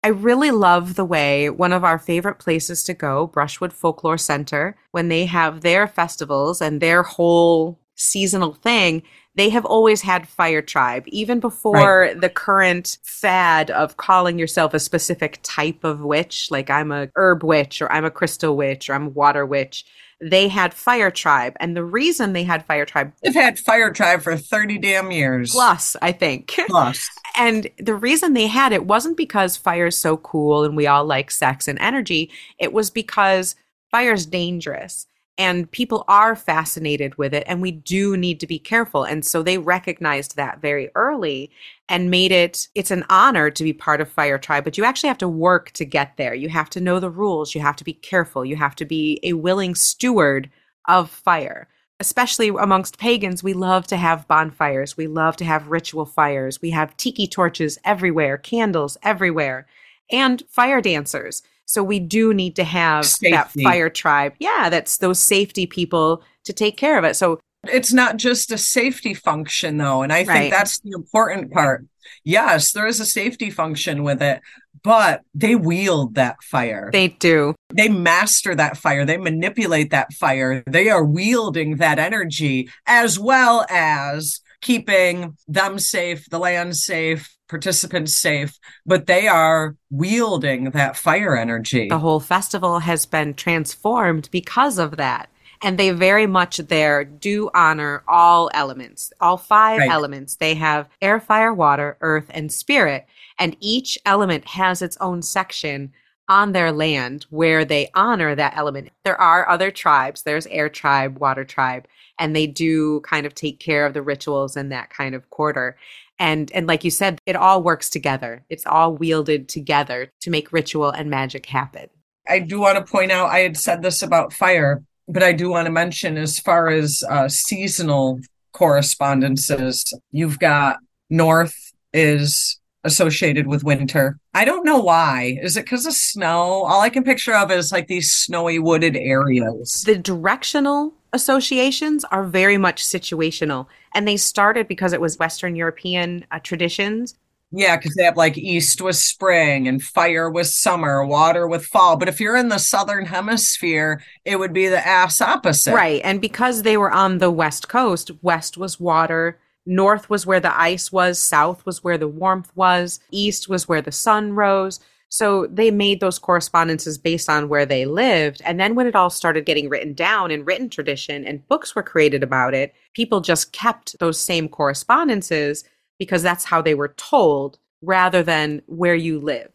I 0.03 0.09
really 0.09 0.51
love 0.51 0.95
the 0.95 1.05
way 1.05 1.51
one 1.51 1.73
of 1.73 1.85
our 1.85 1.99
favorite 1.99 2.39
places 2.39 2.83
to 2.85 2.95
go, 2.95 3.27
Brushwood 3.27 3.73
Folklore 3.73 4.17
Center, 4.19 4.77
when 4.93 5.09
they 5.09 5.27
have 5.27 5.61
their 5.61 5.87
festivals 5.87 6.63
and 6.63 6.81
their 6.81 7.03
whole 7.03 7.81
seasonal 7.97 8.55
thing, 8.55 9.03
they 9.41 9.49
have 9.49 9.65
always 9.65 10.03
had 10.03 10.29
Fire 10.29 10.61
Tribe, 10.61 11.05
even 11.07 11.41
before 11.41 12.13
the 12.15 12.29
current 12.29 12.99
fad 13.03 13.71
of 13.71 13.97
calling 13.97 14.39
yourself 14.39 14.75
a 14.75 14.79
specific 14.79 15.39
type 15.43 15.83
of 15.83 16.03
witch, 16.03 16.51
like 16.51 16.69
I'm 16.69 16.93
a 16.93 17.09
herb 17.17 17.43
witch 17.43 17.81
or 17.81 17.91
I'm 17.91 18.05
a 18.05 18.11
crystal 18.11 18.55
witch 18.55 18.91
or 18.91 18.93
I'm 18.93 19.07
a 19.07 19.09
water 19.09 19.47
witch. 19.47 19.87
They 20.21 20.49
had 20.49 20.75
Fire 20.75 21.11
Tribe. 21.11 21.57
And 21.59 21.75
the 21.75 21.83
reason 21.83 22.35
they 22.35 22.45
had 22.45 22.67
Fire 22.67 22.85
Tribe, 22.85 23.15
They've 23.23 23.33
had 23.33 23.59
fire 23.59 23.91
tribe 23.91 24.21
for 24.21 24.37
30 24.37 24.77
damn 24.77 25.11
years. 25.11 25.53
plus, 25.53 25.97
I 26.03 26.13
think, 26.13 26.55
Plus. 26.67 27.09
And 27.35 27.67
the 27.79 27.95
reason 27.95 28.35
they 28.35 28.47
had 28.47 28.75
it 28.75 28.85
wasn't 28.85 29.17
because 29.17 29.57
fire's 29.57 29.97
so 29.97 30.19
cool 30.19 30.65
and 30.65 30.77
we 30.77 30.87
all 30.87 31.07
like 31.07 31.31
sex 31.31 31.67
and 31.67 31.79
energy. 31.79 32.31
It 32.59 32.75
was 32.75 32.91
because 32.91 33.55
fire's 33.91 34.27
dangerous 34.27 35.07
and 35.41 35.71
people 35.71 36.05
are 36.07 36.37
fascinated 36.37 37.17
with 37.17 37.33
it 37.33 37.45
and 37.47 37.63
we 37.63 37.71
do 37.71 38.15
need 38.15 38.39
to 38.41 38.47
be 38.47 38.59
careful. 38.59 39.05
And 39.05 39.25
so 39.25 39.43
they 39.43 39.57
recognized 39.57 40.37
that 40.37 40.61
very 40.61 40.91
early 40.95 41.51
and 41.89 42.11
made 42.11 42.31
it 42.31 42.69
it's 42.75 42.91
an 42.91 43.07
honor 43.09 43.51
to 43.51 43.65
be 43.65 43.73
part 43.73 44.03
of 44.03 44.13
Fire 44.13 44.37
Tribe, 44.37 44.65
but 44.65 44.77
you 44.77 44.85
actually 44.85 45.09
have 45.09 45.17
to 45.17 45.29
work 45.29 45.71
to 45.73 45.87
get 45.87 46.19
there. 46.19 46.35
You 46.35 46.51
have 46.51 46.69
to 46.71 46.81
know 46.81 47.01
the 47.01 47.09
rules, 47.09 47.55
you 47.55 47.63
have 47.63 47.77
to 47.77 47.85
be 47.85 47.95
careful, 47.95 48.45
you 48.45 48.57
have 48.57 48.77
to 48.77 48.85
be 48.85 49.19
a 49.23 49.33
willing 49.33 49.75
steward 49.75 50.51
of 50.87 51.11
fire 51.11 51.69
especially 52.01 52.49
amongst 52.49 52.99
pagans, 52.99 53.43
we 53.43 53.53
love 53.53 53.87
to 53.87 53.97
have 53.99 54.27
bonfires. 54.27 54.97
We 54.97 55.07
love 55.07 55.37
to 55.37 55.45
have 55.45 55.69
ritual 55.69 56.07
fires. 56.07 56.63
We 56.63 56.71
have 56.71 56.97
tiki 56.97 57.27
torches 57.27 57.79
everywhere, 57.85 58.39
candles 58.39 58.97
everywhere, 59.03 59.67
and 60.11 60.43
fire 60.49 60.81
dancers. 60.81 61.43
So 61.71 61.85
we 61.85 62.01
do 62.01 62.35
need 62.35 62.57
to 62.57 62.65
have 62.65 63.05
that 63.31 63.53
fire 63.53 63.89
tribe. 63.89 64.35
Yeah, 64.41 64.69
that's 64.71 64.97
those 64.97 65.21
safety 65.21 65.67
people 65.67 66.25
to 66.45 66.53
take 66.53 66.77
care 66.77 66.99
of 66.99 67.05
it. 67.05 67.15
So 67.15 67.39
It's 67.69 67.93
not 67.93 68.17
just 68.17 68.51
a 68.51 68.59
safety 68.59 69.15
function, 69.15 69.77
though. 69.77 70.03
And 70.03 70.13
I 70.13 70.25
Right. 70.25 70.27
think 70.27 70.53
that's 70.53 70.81
the 70.81 70.93
important 70.93 71.53
part. 71.53 71.85
Yes, 72.25 72.73
there 72.73 72.87
is 72.89 72.99
a 72.99 73.05
safety 73.07 73.51
function 73.51 74.03
with 74.03 74.21
it, 74.23 74.41
but 74.83 75.21
they 75.35 75.55
wield 75.55 76.15
that 76.17 76.43
fire. 76.43 76.89
they 76.93 77.09
do. 77.09 77.55
they 77.73 77.89
master 77.89 78.55
that 78.57 78.77
fire 78.77 79.05
they 79.05 79.17
manipulate 79.19 79.91
that 79.91 80.13
fire 80.15 80.65
they 80.67 80.89
are 80.89 81.05
wielding 81.05 81.77
that 81.77 81.99
energy 82.01 82.69
as 82.87 83.17
well 83.17 83.65
as 83.71 84.41
keeping 84.61 85.37
them 85.49 85.79
safe 85.79 86.29
the 86.31 86.39
land 86.39 86.77
safe 86.77 87.37
participants 87.49 88.17
safe 88.17 88.59
but 88.87 89.07
they 89.07 89.27
are 89.27 89.77
wielding 89.91 90.71
that 90.71 90.97
fire 90.97 91.37
energy 91.37 91.89
The 91.89 91.99
whole 91.99 92.21
festival 92.21 92.79
has 92.81 93.07
been 93.07 93.35
transformed 93.35 94.29
because 94.31 94.79
of 94.79 94.97
that. 94.99 95.29
And 95.63 95.77
they 95.77 95.91
very 95.91 96.27
much 96.27 96.57
there 96.57 97.05
do 97.05 97.51
honor 97.55 98.03
all 98.09 98.51
elements, 98.55 99.13
all 99.21 99.37
five 99.37 99.81
Right. 99.81 99.91
elements. 99.91 100.37
They 100.37 100.55
have 100.55 100.89
air, 101.03 101.21
fire, 101.21 101.53
water, 101.53 101.99
earth, 102.01 102.31
and 102.31 102.51
spirit. 102.51 103.05
And 103.39 103.57
each 103.61 103.99
element 104.07 104.47
has 104.47 104.81
its 104.81 104.97
own 105.03 105.21
section 105.21 105.93
on 106.31 106.53
their 106.53 106.71
land 106.71 107.27
where 107.31 107.65
they 107.65 107.91
honor 107.93 108.37
that 108.37 108.57
element. 108.57 108.89
There 109.05 109.21
are 109.21 109.49
other 109.49 109.73
tribes. 109.73 110.23
There's 110.23 110.47
air 110.47 110.69
tribe, 110.69 111.19
water 111.19 111.45
tribe, 111.45 111.89
and 112.21 112.37
they 112.37 112.47
do 112.47 113.01
kind 113.01 113.27
of 113.27 113.35
take 113.35 113.59
care 113.59 113.85
of 113.85 113.95
the 113.95 114.01
rituals 114.01 114.57
in 114.57 114.69
that 114.69 114.91
kind 114.91 115.17
of 115.17 115.29
quarter. 115.31 115.77
And 116.21 116.51
and 116.53 116.69
like 116.69 116.85
you 116.85 116.91
said, 116.91 117.19
it 117.27 117.35
all 117.35 117.65
works 117.65 117.91
together. 117.91 118.45
It's 118.49 118.65
all 118.65 118.95
wielded 118.95 119.49
together 119.49 120.13
to 120.21 120.31
make 120.31 120.53
ritual 120.53 120.91
and 120.91 121.11
magic 121.11 121.47
happen. 121.47 121.89
I 122.29 122.39
do 122.39 122.61
want 122.61 122.79
to 122.79 122.91
point 122.91 123.11
out 123.11 123.31
I 123.31 123.41
had 123.41 123.57
said 123.57 123.83
this 123.83 124.01
about 124.01 124.33
fire, 124.33 124.85
but 125.09 125.25
I 125.25 125.33
do 125.33 125.51
want 125.51 125.67
to 125.67 125.73
mention 125.73 126.17
as 126.17 126.39
far 126.39 126.69
as 126.69 127.03
uh, 127.11 127.29
seasonal 127.29 128.21
correspondences, 128.53 129.93
you've 130.13 130.39
got 130.39 130.77
North 131.09 131.57
is 131.93 132.60
associated 132.85 133.47
with 133.47 133.65
winter. 133.65 134.19
I 134.35 134.45
don't 134.45 134.65
know 134.65 134.79
why. 134.79 135.39
Is 135.43 135.57
it 135.57 135.65
because 135.65 135.87
of 135.87 135.93
snow? 135.93 136.65
All 136.65 136.81
I 136.81 136.89
can 136.91 137.05
picture 137.05 137.35
of 137.35 137.51
is 137.51 137.73
like 137.73 137.89
these 137.89 138.11
snowy 138.13 138.59
wooded 138.59 138.97
areas. 138.97 139.83
the 139.87 139.97
directional 139.99 140.95
associations 141.13 142.05
are 142.11 142.25
very 142.25 142.57
much 142.57 142.85
situational 142.85 143.67
and 143.95 144.07
they 144.07 144.17
started 144.17 144.69
because 144.69 144.93
it 144.93 145.01
was 145.01 145.19
western 145.19 145.57
european 145.57 146.25
uh, 146.31 146.39
traditions 146.39 147.17
Yeah, 147.51 147.77
because 147.77 147.97
they 147.97 148.05
have 148.05 148.17
like 148.17 148.39
east 148.39 148.81
was 148.81 149.03
spring 149.03 149.67
and 149.67 149.83
fire 149.83 150.31
was 150.31 150.55
summer, 150.55 151.05
water 151.05 151.49
with 151.49 151.67
fall. 151.67 151.97
But 151.97 152.09
if 152.09 152.21
you're 152.21 152.37
in 152.37 152.49
the 152.49 152.59
southern 152.59 153.07
hemisphere, 153.07 154.01
it 154.25 154.37
would 154.39 154.53
be 154.53 154.69
the 154.69 154.87
ass 154.87 155.21
opposite. 155.21 155.75
right 155.75 156.01
and 156.05 156.21
because 156.21 156.63
they 156.63 156.77
were 156.77 156.93
on 156.93 157.19
the 157.19 157.31
west 157.33 157.69
coast 157.69 158.13
west 158.23 158.57
was 158.57 158.79
water 158.79 159.37
north 159.71 160.11
was 160.11 160.27
where 160.27 160.41
the 160.41 160.61
ice 160.61 160.91
was 160.91 161.19
south 161.19 161.65
was 161.65 161.83
where 161.85 161.97
the 161.97 162.09
warmth 162.09 162.51
was 162.55 163.01
east 163.11 163.49
was 163.49 163.69
where 163.69 163.81
the 163.81 163.93
sun 163.93 164.33
rose. 164.33 164.81
So 165.13 165.47
they 165.47 165.73
made 165.73 165.99
those 165.99 166.21
correspondences 166.21 166.97
based 166.97 167.29
on 167.29 167.49
where 167.49 167.67
they 167.67 167.85
lived. 167.85 168.41
And 168.45 168.61
then 168.61 168.77
when 168.77 168.87
it 168.87 168.95
all 168.95 169.11
started 169.11 169.45
getting 169.45 169.69
written 169.69 169.93
down 169.93 170.31
in 170.31 170.45
written 170.45 170.69
tradition 170.69 171.25
and 171.25 171.47
books 171.49 171.75
were 171.75 171.83
created 171.83 172.23
about 172.23 172.55
it 172.55 172.75
people 172.95 173.21
just 173.21 173.53
kept 173.53 173.99
those 173.99 174.19
same 174.19 174.49
correspondences 174.49 175.65
because 175.99 176.23
that's 176.23 176.45
how 176.45 176.61
they 176.61 176.75
were 176.75 176.95
told 176.97 177.59
rather 177.83 178.23
than 178.23 178.63
where 178.67 178.95
you 178.95 179.21
live. 179.21 179.51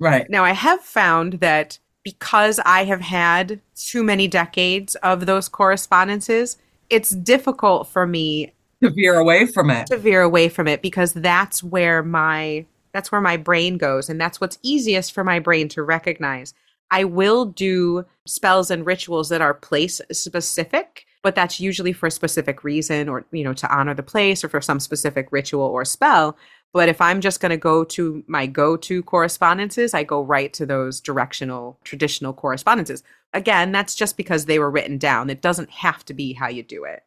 Right. 0.00 0.28
Now, 0.28 0.44
I 0.44 0.52
have 0.52 0.80
found 0.80 1.34
that 1.34 1.78
because 2.02 2.58
I 2.66 2.84
have 2.84 3.00
had 3.00 3.60
too 3.76 4.02
many 4.02 4.26
decades 4.26 4.96
of 4.96 5.26
those 5.26 5.48
correspondences, 5.48 6.56
it's 6.90 7.10
difficult 7.10 7.88
for 7.88 8.06
me 8.06 8.52
To 8.82 8.90
veer 8.90 9.14
away 9.16 9.46
from 9.46 9.70
it. 9.70 9.86
to 9.86 9.96
veer 9.96 10.22
away 10.22 10.48
from 10.48 10.66
it 10.66 10.82
because 10.82 11.12
that's 11.12 11.62
where 11.62 12.02
my 12.02 12.66
that's 12.92 13.10
where 13.12 13.20
my 13.20 13.36
brain 13.36 13.78
goes 13.78 14.08
and 14.10 14.20
that's 14.20 14.40
what's 14.40 14.58
easiest 14.62 15.12
for 15.12 15.24
my 15.24 15.38
brain 15.38 15.68
to 15.68 15.82
recognize. 15.82 16.52
I 16.90 17.04
will 17.04 17.46
do 17.46 18.04
spells 18.26 18.70
and 18.70 18.84
rituals 18.84 19.30
that 19.30 19.40
are 19.40 19.54
place 19.54 20.00
specific, 20.10 21.06
but 21.22 21.34
that's 21.34 21.58
usually 21.58 21.92
for 21.92 22.08
a 22.08 22.10
specific 22.10 22.64
reason 22.64 23.08
or 23.08 23.24
you 23.32 23.44
know 23.44 23.54
to 23.54 23.74
honor 23.74 23.94
the 23.94 24.02
place 24.02 24.42
or 24.44 24.48
for 24.48 24.60
some 24.60 24.80
specific 24.80 25.28
ritual 25.30 25.62
or 25.64 25.84
spell. 25.84 26.36
But 26.72 26.88
if 26.88 27.00
I'm 27.00 27.20
just 27.20 27.40
going 27.40 27.50
to 27.50 27.56
go 27.58 27.84
to 27.84 28.24
my 28.26 28.46
go-to 28.46 29.02
correspondences, 29.02 29.94
I 29.94 30.04
go 30.04 30.22
right 30.22 30.52
to 30.54 30.66
those 30.66 31.00
directional 31.00 31.78
traditional 31.84 32.32
correspondences. 32.32 33.02
Again, 33.34 33.72
that's 33.72 33.94
just 33.94 34.16
because 34.16 34.46
they 34.46 34.58
were 34.58 34.70
written 34.70 34.98
down. 34.98 35.30
It 35.30 35.42
doesn't 35.42 35.70
have 35.70 36.04
to 36.06 36.14
be 36.14 36.32
how 36.32 36.48
you 36.48 36.62
do 36.62 36.84
it. 36.84 37.04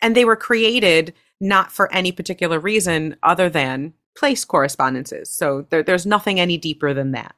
And 0.00 0.14
they 0.14 0.24
were 0.24 0.36
created 0.36 1.14
not 1.40 1.72
for 1.72 1.92
any 1.92 2.12
particular 2.12 2.58
reason 2.58 3.16
other 3.22 3.48
than 3.48 3.92
place 4.16 4.44
correspondences. 4.44 5.30
So 5.30 5.66
there, 5.70 5.82
there's 5.82 6.06
nothing 6.06 6.40
any 6.40 6.56
deeper 6.56 6.94
than 6.94 7.12
that. 7.12 7.34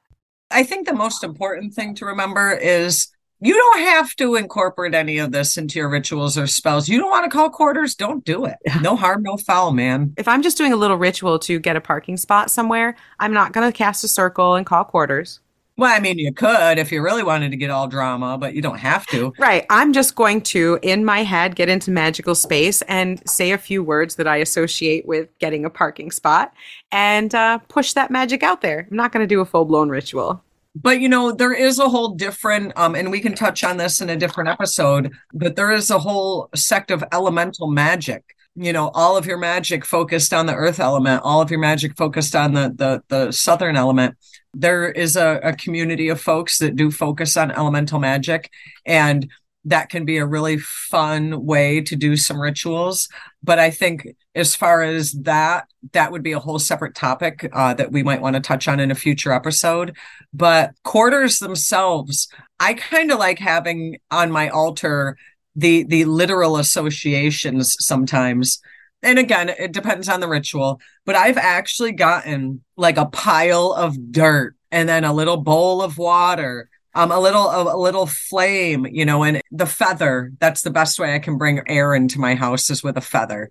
I 0.51 0.62
think 0.62 0.87
the 0.87 0.94
most 0.94 1.25
important 1.25 1.75
thing 1.75 1.94
to 1.97 2.07
remember 2.07 2.53
is 2.53 3.09
You 3.40 3.55
don't 3.55 3.81
have 3.81 4.16
to 4.16 4.35
incorporate 4.35 4.94
any 4.94 5.18
of 5.18 5.31
this 5.31 5.57
into 5.57 5.79
your 5.79 5.88
rituals 5.88 6.37
or 6.37 6.49
spells. 6.49 6.88
You 6.88 6.99
don't 6.99 7.11
want 7.11 7.25
to 7.25 7.31
call 7.31 7.51
quarters, 7.51 7.94
don't 7.94 8.25
do 8.25 8.44
it. 8.44 8.57
No 8.81 8.97
harm, 8.97 9.23
no 9.23 9.37
foul, 9.37 9.71
man. 9.73 10.12
If 10.16 10.27
I'm 10.27 10.42
just 10.42 10.59
doing 10.59 10.73
a 10.73 10.77
little 10.77 10.97
ritual 10.97 11.38
to 11.40 11.61
get 11.61 11.77
a 11.77 11.81
parking 11.81 12.16
spot 12.16 12.51
somewhere, 12.51 12.97
I'm 13.21 13.33
not 13.33 13.53
going 13.53 13.71
to 13.71 13.77
cast 13.77 14.03
a 14.03 14.09
circle 14.09 14.57
and 14.57 14.66
call 14.66 14.85
quarters. 14.85 15.38
Well, 15.79 15.95
I 15.95 16.01
mean, 16.01 16.19
you 16.19 16.33
could 16.33 16.77
if 16.77 16.91
you 16.91 17.01
really 17.01 17.23
wanted 17.23 17.53
to 17.53 17.57
get 17.57 17.71
all 17.71 17.87
drama, 17.87 18.37
but 18.37 18.53
you 18.53 18.61
don't 18.61 18.79
have 18.79 19.07
to. 19.07 19.33
Right. 19.38 19.64
I'm 19.71 19.93
just 19.93 20.17
going 20.17 20.41
to, 20.43 20.81
in 20.83 21.05
my 21.05 21.23
head, 21.23 21.55
get 21.55 21.69
into 21.69 21.93
magical 21.93 22.35
space 22.35 22.83
and 22.83 23.23
say 23.31 23.53
a 23.53 23.59
few 23.59 23.85
words 23.85 24.17
that 24.17 24.27
I 24.27 24.38
associate 24.38 25.07
with 25.07 25.29
getting 25.38 25.64
a 25.64 25.71
parking 25.71 26.11
spot 26.11 26.53
and 26.91 27.33
uh, 27.33 27.59
push 27.69 27.93
that 27.93 28.11
magic 28.11 28.43
out 28.43 28.61
there. 28.61 28.88
I'm 28.91 28.97
not 28.97 29.12
going 29.12 29.23
to 29.23 29.33
do 29.33 29.41
a 29.41 29.45
full 29.45 29.64
blown 29.64 29.88
ritual. 29.88 30.43
But 30.75 31.01
you 31.01 31.09
know, 31.09 31.31
there 31.31 31.55
is 31.55 31.79
a 31.79 31.88
whole 31.88 32.17
different, 32.17 32.73
um, 32.77 32.97
and 32.97 33.12
we 33.12 33.21
can 33.21 33.37
touch 33.37 33.62
on 33.62 33.77
this 33.77 34.01
in 34.01 34.11
a 34.11 34.17
different 34.17 34.51
episode, 34.51 35.12
but 35.33 35.55
there 35.55 35.71
is 35.71 35.91
a 35.91 36.01
whole 36.01 36.49
sect 36.57 36.91
of 36.91 37.05
elemental 37.12 37.69
magic 37.69 38.25
you 38.61 38.73
know 38.73 38.91
all 38.95 39.17
of 39.17 39.25
your 39.25 39.38
magic 39.38 39.85
focused 39.85 40.35
on 40.35 40.47
the 40.47 40.55
earth 40.55 40.81
element 40.81 41.21
all 41.23 41.41
of 41.41 41.51
your 41.51 41.61
magic 41.61 41.97
focused 41.97 42.35
on 42.35 42.55
the 42.55 42.73
the, 42.75 43.03
the 43.09 43.31
southern 43.31 43.77
element 43.77 44.17
there 44.54 44.90
is 44.90 45.16
a, 45.16 45.40
a 45.42 45.52
community 45.54 46.08
of 46.08 46.20
folks 46.20 46.58
that 46.58 46.76
do 46.76 46.90
focus 46.90 47.37
on 47.37 47.50
elemental 47.50 47.98
magic 47.98 48.50
and 48.87 49.30
that 49.64 49.90
can 49.90 50.04
be 50.04 50.16
a 50.16 50.26
really 50.26 50.56
fun 50.58 51.44
way 51.44 51.80
to 51.82 51.96
do 51.96 52.16
some 52.16 52.40
rituals. 52.40 53.08
But 53.42 53.58
i 53.58 53.70
think 53.70 54.06
as 54.34 54.54
far 54.54 54.82
as 54.82 55.12
that 55.12 55.66
that 55.92 56.12
would 56.12 56.22
be 56.22 56.32
a 56.32 56.38
whole 56.38 56.58
separate 56.58 56.94
topic 56.94 57.48
uh, 57.52 57.74
that 57.74 57.92
we 57.92 58.02
might 58.02 58.20
want 58.20 58.34
to 58.34 58.40
touch 58.40 58.68
on 58.68 58.80
in 58.80 58.90
a 58.90 58.94
future 58.94 59.32
episode. 59.32 59.96
But 60.32 60.72
quarters 60.84 61.38
themselves 61.38 62.28
i 62.61 62.74
kind 62.74 63.12
of 63.12 63.18
like 63.18 63.38
having 63.38 63.98
on 64.11 64.30
my 64.30 64.48
altar 64.48 65.16
the 65.56 65.84
the 65.84 66.04
literal 66.04 66.56
associations 66.56 67.76
sometimes 67.80 68.61
and 69.02 69.18
again 69.18 69.48
it 69.48 69.72
depends 69.72 70.08
on 70.08 70.20
the 70.20 70.28
ritual 70.28 70.80
but 71.04 71.16
i've 71.16 71.38
actually 71.38 71.92
gotten 71.92 72.62
like 72.76 72.96
a 72.96 73.06
pile 73.06 73.72
of 73.72 74.12
dirt 74.12 74.54
and 74.70 74.88
then 74.88 75.04
a 75.04 75.12
little 75.12 75.37
bowl 75.37 75.82
of 75.82 75.98
water 75.98 76.68
um 76.94 77.11
a 77.11 77.18
little 77.18 77.48
a, 77.48 77.74
a 77.74 77.78
little 77.78 78.06
flame 78.06 78.87
you 78.90 79.04
know 79.04 79.22
and 79.22 79.40
the 79.50 79.66
feather 79.66 80.32
that's 80.40 80.62
the 80.62 80.70
best 80.70 80.98
way 80.98 81.14
i 81.14 81.18
can 81.18 81.38
bring 81.38 81.61
air 81.68 81.94
into 81.94 82.20
my 82.20 82.34
house 82.34 82.70
is 82.70 82.82
with 82.82 82.96
a 82.96 83.02
feather. 83.02 83.50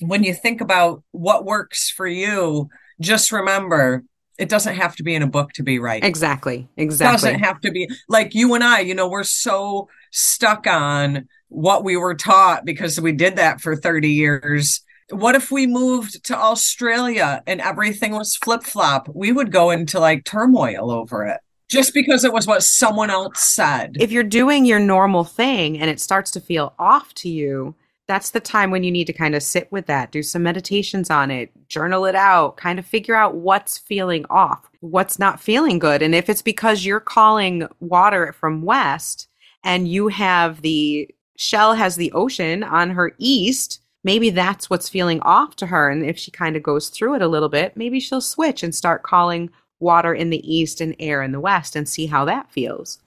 When 0.00 0.24
you 0.24 0.34
think 0.34 0.60
about 0.60 1.04
what 1.12 1.44
works 1.44 1.88
for 1.88 2.06
you 2.06 2.68
just 3.00 3.32
remember 3.32 4.04
it 4.38 4.48
doesn't 4.48 4.74
have 4.74 4.96
to 4.96 5.02
be 5.02 5.14
in 5.14 5.22
a 5.22 5.26
book 5.26 5.52
to 5.52 5.62
be 5.62 5.78
right. 5.78 6.02
Exactly. 6.02 6.68
Exactly. 6.76 7.30
It 7.30 7.32
doesn't 7.32 7.44
have 7.44 7.60
to 7.60 7.70
be 7.70 7.88
like 8.08 8.34
you 8.34 8.54
and 8.54 8.64
I, 8.64 8.80
you 8.80 8.94
know, 8.94 9.08
we're 9.08 9.24
so 9.24 9.88
stuck 10.10 10.66
on 10.66 11.28
what 11.48 11.84
we 11.84 11.96
were 11.96 12.14
taught 12.14 12.64
because 12.64 13.00
we 13.00 13.12
did 13.12 13.36
that 13.36 13.60
for 13.60 13.76
30 13.76 14.10
years. 14.10 14.82
What 15.10 15.34
if 15.34 15.50
we 15.50 15.66
moved 15.66 16.24
to 16.24 16.36
Australia 16.36 17.42
and 17.46 17.60
everything 17.60 18.12
was 18.12 18.36
flip 18.36 18.62
flop? 18.62 19.08
We 19.14 19.32
would 19.32 19.52
go 19.52 19.70
into 19.70 20.00
like 20.00 20.24
turmoil 20.24 20.90
over 20.90 21.24
it 21.24 21.40
just 21.68 21.94
because 21.94 22.24
it 22.24 22.32
was 22.32 22.46
what 22.46 22.62
someone 22.62 23.10
else 23.10 23.40
said. 23.40 23.96
If 24.00 24.12
you're 24.12 24.22
doing 24.22 24.64
your 24.64 24.78
normal 24.78 25.24
thing 25.24 25.78
and 25.78 25.90
it 25.90 26.00
starts 26.00 26.30
to 26.32 26.40
feel 26.40 26.74
off 26.78 27.14
to 27.14 27.28
you, 27.28 27.74
that's 28.06 28.30
the 28.30 28.40
time 28.40 28.70
when 28.70 28.84
you 28.84 28.90
need 28.90 29.06
to 29.06 29.12
kind 29.12 29.34
of 29.34 29.42
sit 29.42 29.70
with 29.72 29.86
that, 29.86 30.12
do 30.12 30.22
some 30.22 30.42
meditations 30.42 31.10
on 31.10 31.30
it, 31.30 31.50
journal 31.68 32.04
it 32.04 32.14
out, 32.14 32.56
kind 32.56 32.78
of 32.78 32.84
figure 32.84 33.14
out 33.14 33.36
what's 33.36 33.78
feeling 33.78 34.26
off, 34.28 34.70
what's 34.80 35.18
not 35.18 35.40
feeling 35.40 35.78
good. 35.78 36.02
And 36.02 36.14
if 36.14 36.28
it's 36.28 36.42
because 36.42 36.84
you're 36.84 37.00
calling 37.00 37.66
water 37.80 38.32
from 38.32 38.62
west 38.62 39.28
and 39.62 39.88
you 39.88 40.08
have 40.08 40.60
the 40.60 41.08
Chelle 41.38 41.76
has 41.76 41.96
the 41.96 42.12
ocean 42.12 42.62
on 42.62 42.90
her 42.90 43.12
east, 43.18 43.80
maybe 44.04 44.30
that's 44.30 44.68
what's 44.68 44.88
feeling 44.88 45.20
off 45.22 45.56
to 45.56 45.66
her. 45.66 45.88
And 45.88 46.04
if 46.04 46.18
she 46.18 46.30
kind 46.30 46.56
of 46.56 46.62
goes 46.62 46.90
through 46.90 47.14
it 47.14 47.22
a 47.22 47.28
little 47.28 47.48
bit, 47.48 47.76
maybe 47.76 48.00
she'll 48.00 48.20
switch 48.20 48.62
and 48.62 48.74
start 48.74 49.02
calling 49.02 49.50
water 49.80 50.14
in 50.14 50.30
the 50.30 50.54
east 50.54 50.80
and 50.80 50.94
air 51.00 51.22
in 51.22 51.32
the 51.32 51.40
west 51.40 51.74
and 51.74 51.88
see 51.88 52.06
how 52.06 52.24
that 52.26 52.52
feels. 52.52 52.98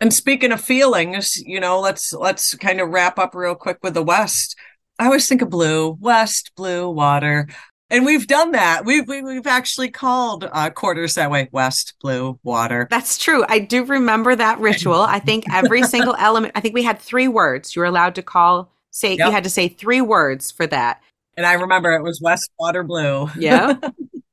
And 0.00 0.12
speaking 0.12 0.52
of 0.52 0.60
feelings, 0.60 1.36
you 1.36 1.60
know, 1.60 1.80
let's 1.80 2.12
let's 2.12 2.54
kind 2.56 2.80
of 2.80 2.90
wrap 2.90 3.18
up 3.18 3.34
real 3.34 3.54
quick 3.54 3.78
with 3.82 3.94
the 3.94 4.02
West. 4.02 4.56
I 4.98 5.06
always 5.06 5.28
think 5.28 5.42
of 5.42 5.50
blue, 5.50 5.96
West, 6.00 6.52
blue, 6.56 6.88
water. 6.90 7.48
And 7.90 8.04
we've 8.04 8.26
done 8.26 8.52
that. 8.52 8.84
We've 8.84 9.06
we, 9.06 9.16
have 9.16 9.24
we 9.24 9.34
have 9.36 9.46
actually 9.46 9.90
called 9.90 10.48
uh, 10.50 10.70
quarters 10.70 11.14
that 11.14 11.30
way: 11.30 11.48
West, 11.52 11.94
blue, 12.00 12.38
water. 12.42 12.88
That's 12.90 13.18
true. 13.18 13.44
I 13.48 13.58
do 13.58 13.84
remember 13.84 14.34
that 14.34 14.58
ritual. 14.58 15.00
I 15.00 15.20
think 15.20 15.44
every 15.52 15.82
single 15.84 16.16
element. 16.18 16.52
I 16.54 16.60
think 16.60 16.74
we 16.74 16.82
had 16.82 16.98
three 16.98 17.28
words. 17.28 17.76
You 17.76 17.80
were 17.80 17.86
allowed 17.86 18.14
to 18.16 18.22
call. 18.22 18.72
Say 18.90 19.16
yep. 19.16 19.26
you 19.26 19.32
had 19.32 19.44
to 19.44 19.50
say 19.50 19.68
three 19.68 20.00
words 20.00 20.50
for 20.50 20.66
that. 20.68 21.02
And 21.36 21.44
I 21.44 21.54
remember 21.54 21.92
it 21.92 22.02
was 22.02 22.20
West, 22.20 22.50
water, 22.58 22.82
blue. 22.82 23.28
Yeah. 23.36 23.74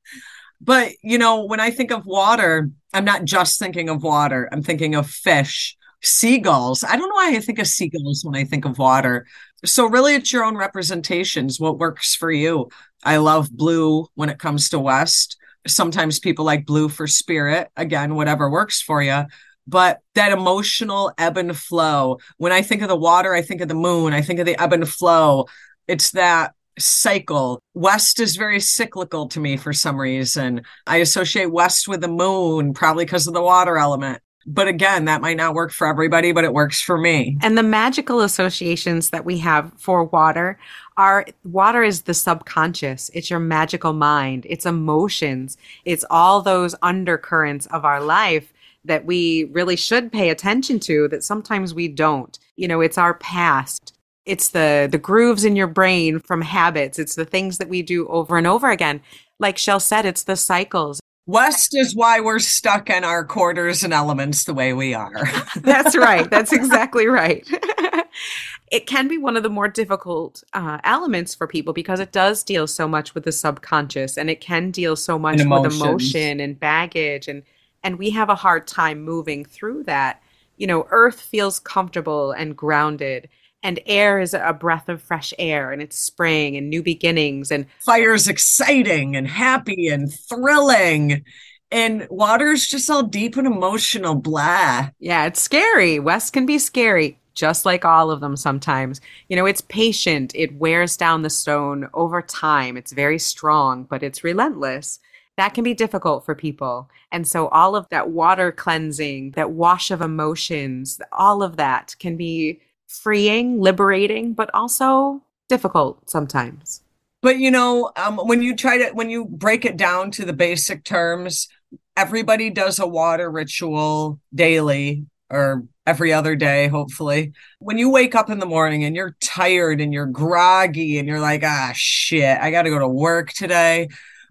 but 0.60 0.92
you 1.02 1.18
know, 1.18 1.44
when 1.44 1.60
I 1.60 1.70
think 1.70 1.90
of 1.90 2.06
water, 2.06 2.70
I'm 2.92 3.04
not 3.04 3.24
just 3.24 3.58
thinking 3.58 3.88
of 3.88 4.02
water. 4.02 4.48
I'm 4.52 4.62
thinking 4.62 4.94
of 4.94 5.08
fish, 5.08 5.76
seagulls. 6.02 6.84
I 6.84 6.96
don't 6.96 7.08
know 7.08 7.14
why 7.14 7.34
I 7.34 7.40
think 7.40 7.58
of 7.58 7.66
seagulls 7.66 8.24
when 8.24 8.36
I 8.36 8.44
think 8.44 8.64
of 8.64 8.78
water. 8.78 9.26
So 9.64 9.86
really 9.86 10.14
it's 10.14 10.32
your 10.32 10.44
own 10.44 10.56
representations, 10.56 11.60
what 11.60 11.78
works 11.78 12.14
for 12.14 12.30
you. 12.30 12.68
I 13.04 13.18
love 13.18 13.50
blue 13.50 14.06
when 14.14 14.28
it 14.28 14.38
comes 14.38 14.68
to 14.70 14.78
West. 14.78 15.36
Sometimes 15.66 16.18
people 16.18 16.44
like 16.44 16.66
blue 16.66 16.88
for 16.88 17.06
spirit. 17.06 17.68
Again, 17.76 18.14
whatever 18.14 18.50
works 18.50 18.82
for 18.82 19.02
you. 19.02 19.24
But 19.66 20.00
that 20.16 20.32
emotional 20.32 21.12
ebb 21.16 21.36
and 21.36 21.56
flow. 21.56 22.18
When 22.36 22.50
I 22.52 22.62
think 22.62 22.82
of 22.82 22.88
the 22.88 22.96
water, 22.96 23.32
I 23.32 23.42
think 23.42 23.60
of 23.60 23.68
the 23.68 23.74
moon. 23.74 24.12
I 24.12 24.22
think 24.22 24.40
of 24.40 24.46
the 24.46 24.60
ebb 24.60 24.72
and 24.72 24.88
flow. 24.88 25.46
It's 25.86 26.10
that 26.12 26.54
cycle. 26.78 27.62
West 27.74 28.20
is 28.20 28.36
very 28.36 28.60
cyclical 28.60 29.28
to 29.28 29.40
me 29.40 29.56
for 29.56 29.72
some 29.72 30.00
reason. 30.00 30.62
I 30.86 30.98
associate 30.98 31.52
West 31.52 31.88
with 31.88 32.00
the 32.00 32.08
moon, 32.08 32.74
probably 32.74 33.04
because 33.04 33.26
of 33.26 33.34
the 33.34 33.42
water 33.42 33.76
element. 33.76 34.20
But 34.46 34.68
again, 34.68 35.04
that 35.04 35.20
might 35.20 35.36
not 35.36 35.54
work 35.54 35.70
for 35.70 35.86
everybody, 35.86 36.32
but 36.32 36.44
it 36.44 36.52
works 36.52 36.80
for 36.80 36.98
me. 36.98 37.38
And 37.42 37.56
the 37.56 37.62
magical 37.62 38.20
associations 38.20 39.10
that 39.10 39.24
we 39.24 39.38
have 39.38 39.72
for 39.78 40.04
water 40.04 40.58
are 40.96 41.26
water 41.44 41.82
is 41.82 42.02
the 42.02 42.14
subconscious. 42.14 43.10
It's 43.14 43.30
your 43.30 43.38
magical 43.38 43.92
mind. 43.92 44.46
It's 44.48 44.66
emotions. 44.66 45.56
It's 45.84 46.04
all 46.10 46.42
those 46.42 46.74
undercurrents 46.82 47.66
of 47.66 47.84
our 47.84 48.00
life 48.00 48.52
that 48.84 49.04
we 49.04 49.44
really 49.52 49.76
should 49.76 50.10
pay 50.10 50.30
attention 50.30 50.80
to 50.80 51.06
that 51.08 51.22
sometimes 51.22 51.72
we 51.72 51.86
don't. 51.86 52.38
You 52.56 52.66
know, 52.68 52.80
it's 52.80 52.98
our 52.98 53.14
past. 53.14 53.94
It's 54.24 54.50
the 54.50 54.88
the 54.90 54.98
grooves 54.98 55.44
in 55.44 55.56
your 55.56 55.66
brain 55.66 56.20
from 56.20 56.42
habits. 56.42 56.98
It's 56.98 57.14
the 57.14 57.24
things 57.24 57.58
that 57.58 57.68
we 57.68 57.82
do 57.82 58.06
over 58.08 58.36
and 58.36 58.46
over 58.46 58.70
again. 58.70 59.00
Like 59.38 59.56
Chelle 59.56 59.80
said, 59.80 60.06
it's 60.06 60.24
the 60.24 60.36
cycles. 60.36 61.00
West 61.26 61.76
is 61.76 61.94
why 61.94 62.18
we're 62.18 62.40
stuck 62.40 62.90
in 62.90 63.04
our 63.04 63.24
quarters 63.24 63.84
and 63.84 63.92
elements 63.92 64.44
the 64.44 64.54
way 64.54 64.72
we 64.72 64.92
are. 64.92 65.28
That's 65.56 65.96
right. 65.96 66.28
That's 66.28 66.52
exactly 66.52 67.06
right. 67.06 67.48
it 68.72 68.86
can 68.86 69.06
be 69.06 69.18
one 69.18 69.36
of 69.36 69.44
the 69.44 69.48
more 69.48 69.68
difficult 69.68 70.42
uh, 70.52 70.78
elements 70.82 71.34
for 71.34 71.46
people 71.46 71.72
because 71.72 72.00
it 72.00 72.10
does 72.10 72.42
deal 72.42 72.66
so 72.66 72.88
much 72.88 73.14
with 73.14 73.22
the 73.22 73.30
subconscious 73.30 74.18
and 74.18 74.30
it 74.30 74.40
can 74.40 74.72
deal 74.72 74.96
so 74.96 75.16
much 75.16 75.44
with 75.44 75.72
emotion 75.72 76.40
and 76.40 76.58
baggage 76.58 77.28
and 77.28 77.42
and 77.84 77.98
we 77.98 78.10
have 78.10 78.28
a 78.28 78.36
hard 78.36 78.66
time 78.68 79.02
moving 79.02 79.44
through 79.44 79.84
that. 79.84 80.22
You 80.56 80.66
know, 80.68 80.86
earth 80.90 81.20
feels 81.20 81.58
comfortable 81.58 82.30
and 82.30 82.56
grounded 82.56 83.28
and 83.62 83.80
air 83.86 84.18
is 84.18 84.34
a 84.34 84.52
breath 84.52 84.88
of 84.88 85.02
fresh 85.02 85.32
air 85.38 85.72
and 85.72 85.80
it's 85.80 85.98
spring 85.98 86.56
and 86.56 86.68
new 86.68 86.82
beginnings 86.82 87.50
and 87.50 87.66
fire 87.80 88.14
is 88.14 88.28
exciting 88.28 89.16
and 89.16 89.28
happy 89.28 89.88
and 89.88 90.12
thrilling 90.28 91.24
and 91.70 92.06
water 92.10 92.50
is 92.50 92.68
just 92.68 92.90
all 92.90 93.02
deep 93.02 93.36
and 93.36 93.46
emotional 93.46 94.14
blah. 94.14 94.88
Yeah 94.98 95.26
it's 95.26 95.40
scary. 95.40 95.98
West 95.98 96.32
can 96.32 96.46
be 96.46 96.58
scary 96.58 97.18
just 97.34 97.64
like 97.64 97.84
all 97.84 98.10
of 98.10 98.20
them 98.20 98.36
sometimes. 98.36 99.00
You 99.28 99.36
know 99.36 99.46
it's 99.46 99.62
patient. 99.62 100.32
It 100.34 100.54
wears 100.56 100.96
down 100.96 101.22
the 101.22 101.30
stone 101.30 101.88
over 101.94 102.20
time. 102.20 102.76
It's 102.76 102.92
very 102.92 103.18
strong 103.18 103.84
but 103.84 104.02
it's 104.02 104.24
relentless. 104.24 104.98
That 105.38 105.54
can 105.54 105.64
be 105.64 105.72
difficult 105.72 106.26
for 106.26 106.34
people. 106.34 106.90
And 107.10 107.26
so 107.26 107.48
all 107.48 107.74
of 107.74 107.88
that 107.88 108.10
water 108.10 108.52
cleansing, 108.52 109.30
that 109.30 109.52
wash 109.52 109.90
of 109.90 110.02
emotions, 110.02 111.00
all 111.10 111.42
of 111.42 111.56
that 111.56 111.96
can 111.98 112.18
be 112.18 112.60
freeing, 112.92 113.60
liberating, 113.60 114.34
but 114.34 114.50
also 114.54 115.22
difficult 115.48 116.08
sometimes. 116.08 116.82
But 117.22 117.38
you 117.38 117.50
know, 117.50 117.92
um, 117.96 118.18
when 118.18 118.42
you 118.42 118.56
try 118.56 118.78
to 118.78 118.90
when 118.92 119.08
you 119.08 119.24
break 119.24 119.64
it 119.64 119.76
down 119.76 120.10
to 120.12 120.24
the 120.24 120.32
basic 120.32 120.84
terms, 120.84 121.48
everybody 121.96 122.50
does 122.50 122.78
a 122.78 122.86
water 122.86 123.30
ritual 123.30 124.20
daily 124.34 125.06
or 125.30 125.64
every 125.86 126.12
other 126.12 126.36
day, 126.36 126.68
hopefully. 126.68 127.32
When 127.58 127.78
you 127.78 127.90
wake 127.90 128.14
up 128.14 128.28
in 128.28 128.38
the 128.38 128.46
morning 128.46 128.84
and 128.84 128.94
you're 128.94 129.16
tired 129.20 129.80
and 129.80 129.92
you're 129.92 130.06
groggy 130.06 130.98
and 130.98 131.08
you're 131.08 131.20
like, 131.20 131.42
ah, 131.44 131.72
shit, 131.74 132.38
I 132.38 132.50
got 132.50 132.62
to 132.62 132.70
go 132.70 132.78
to 132.78 132.88
work 132.88 133.32
today. 133.32 133.88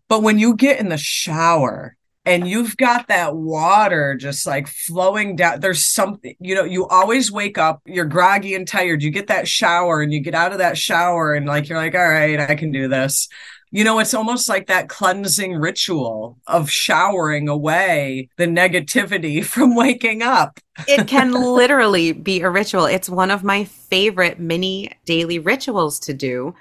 But 0.08 0.22
when 0.22 0.38
you 0.38 0.56
get 0.56 0.80
in 0.80 0.90
the 0.90 0.98
shower 0.98 1.96
and 2.26 2.48
you've 2.48 2.78
got 2.78 3.08
that 3.08 3.36
water 3.36 4.16
just 4.16 4.46
like 4.46 4.68
flowing 4.68 5.36
down. 5.36 5.60
There's 5.60 5.86
something, 5.86 6.36
you 6.40 6.54
know, 6.54 6.64
you 6.64 6.88
always 6.88 7.32
wake 7.32 7.58
up, 7.58 7.82
you're 7.86 8.06
groggy 8.06 8.54
and 8.54 8.68
tired. 8.68 9.02
You 9.02 9.10
get 9.10 9.28
that 9.28 9.48
shower 9.48 10.02
and 10.02 10.14
you 10.14 10.20
get 10.20 10.36
out 10.36 10.52
of 10.52 10.60
that 10.60 10.78
shower 10.78 11.34
and 11.34 11.48
like, 11.48 11.68
you're 11.68 11.80
like, 11.80 11.96
all 11.96 12.08
right, 12.08 12.40
I 12.40 12.56
can 12.56 12.72
do 12.72 12.88
this. 12.88 13.28
You 13.74 13.86
know, 13.86 14.00
it's 14.00 14.14
almost 14.14 14.50
like 14.50 14.68
that 14.68 14.90
cleansing 14.90 15.54
ritual 15.54 16.38
of 16.46 16.70
showering 16.70 17.48
away 17.48 18.30
the 18.38 18.46
negativity 18.46 19.44
from 19.46 19.76
waking 19.76 20.22
up. 20.22 20.60
it 20.88 21.08
can 21.08 21.32
literally 21.56 22.12
be 22.12 22.42
a 22.42 22.50
ritual. 22.50 22.86
It's 22.86 23.10
one 23.10 23.32
of 23.32 23.44
my 23.44 23.64
favorite 23.64 24.40
mini 24.40 24.92
daily 25.06 25.40
rituals 25.40 26.00
to 26.02 26.14
do 26.14 26.54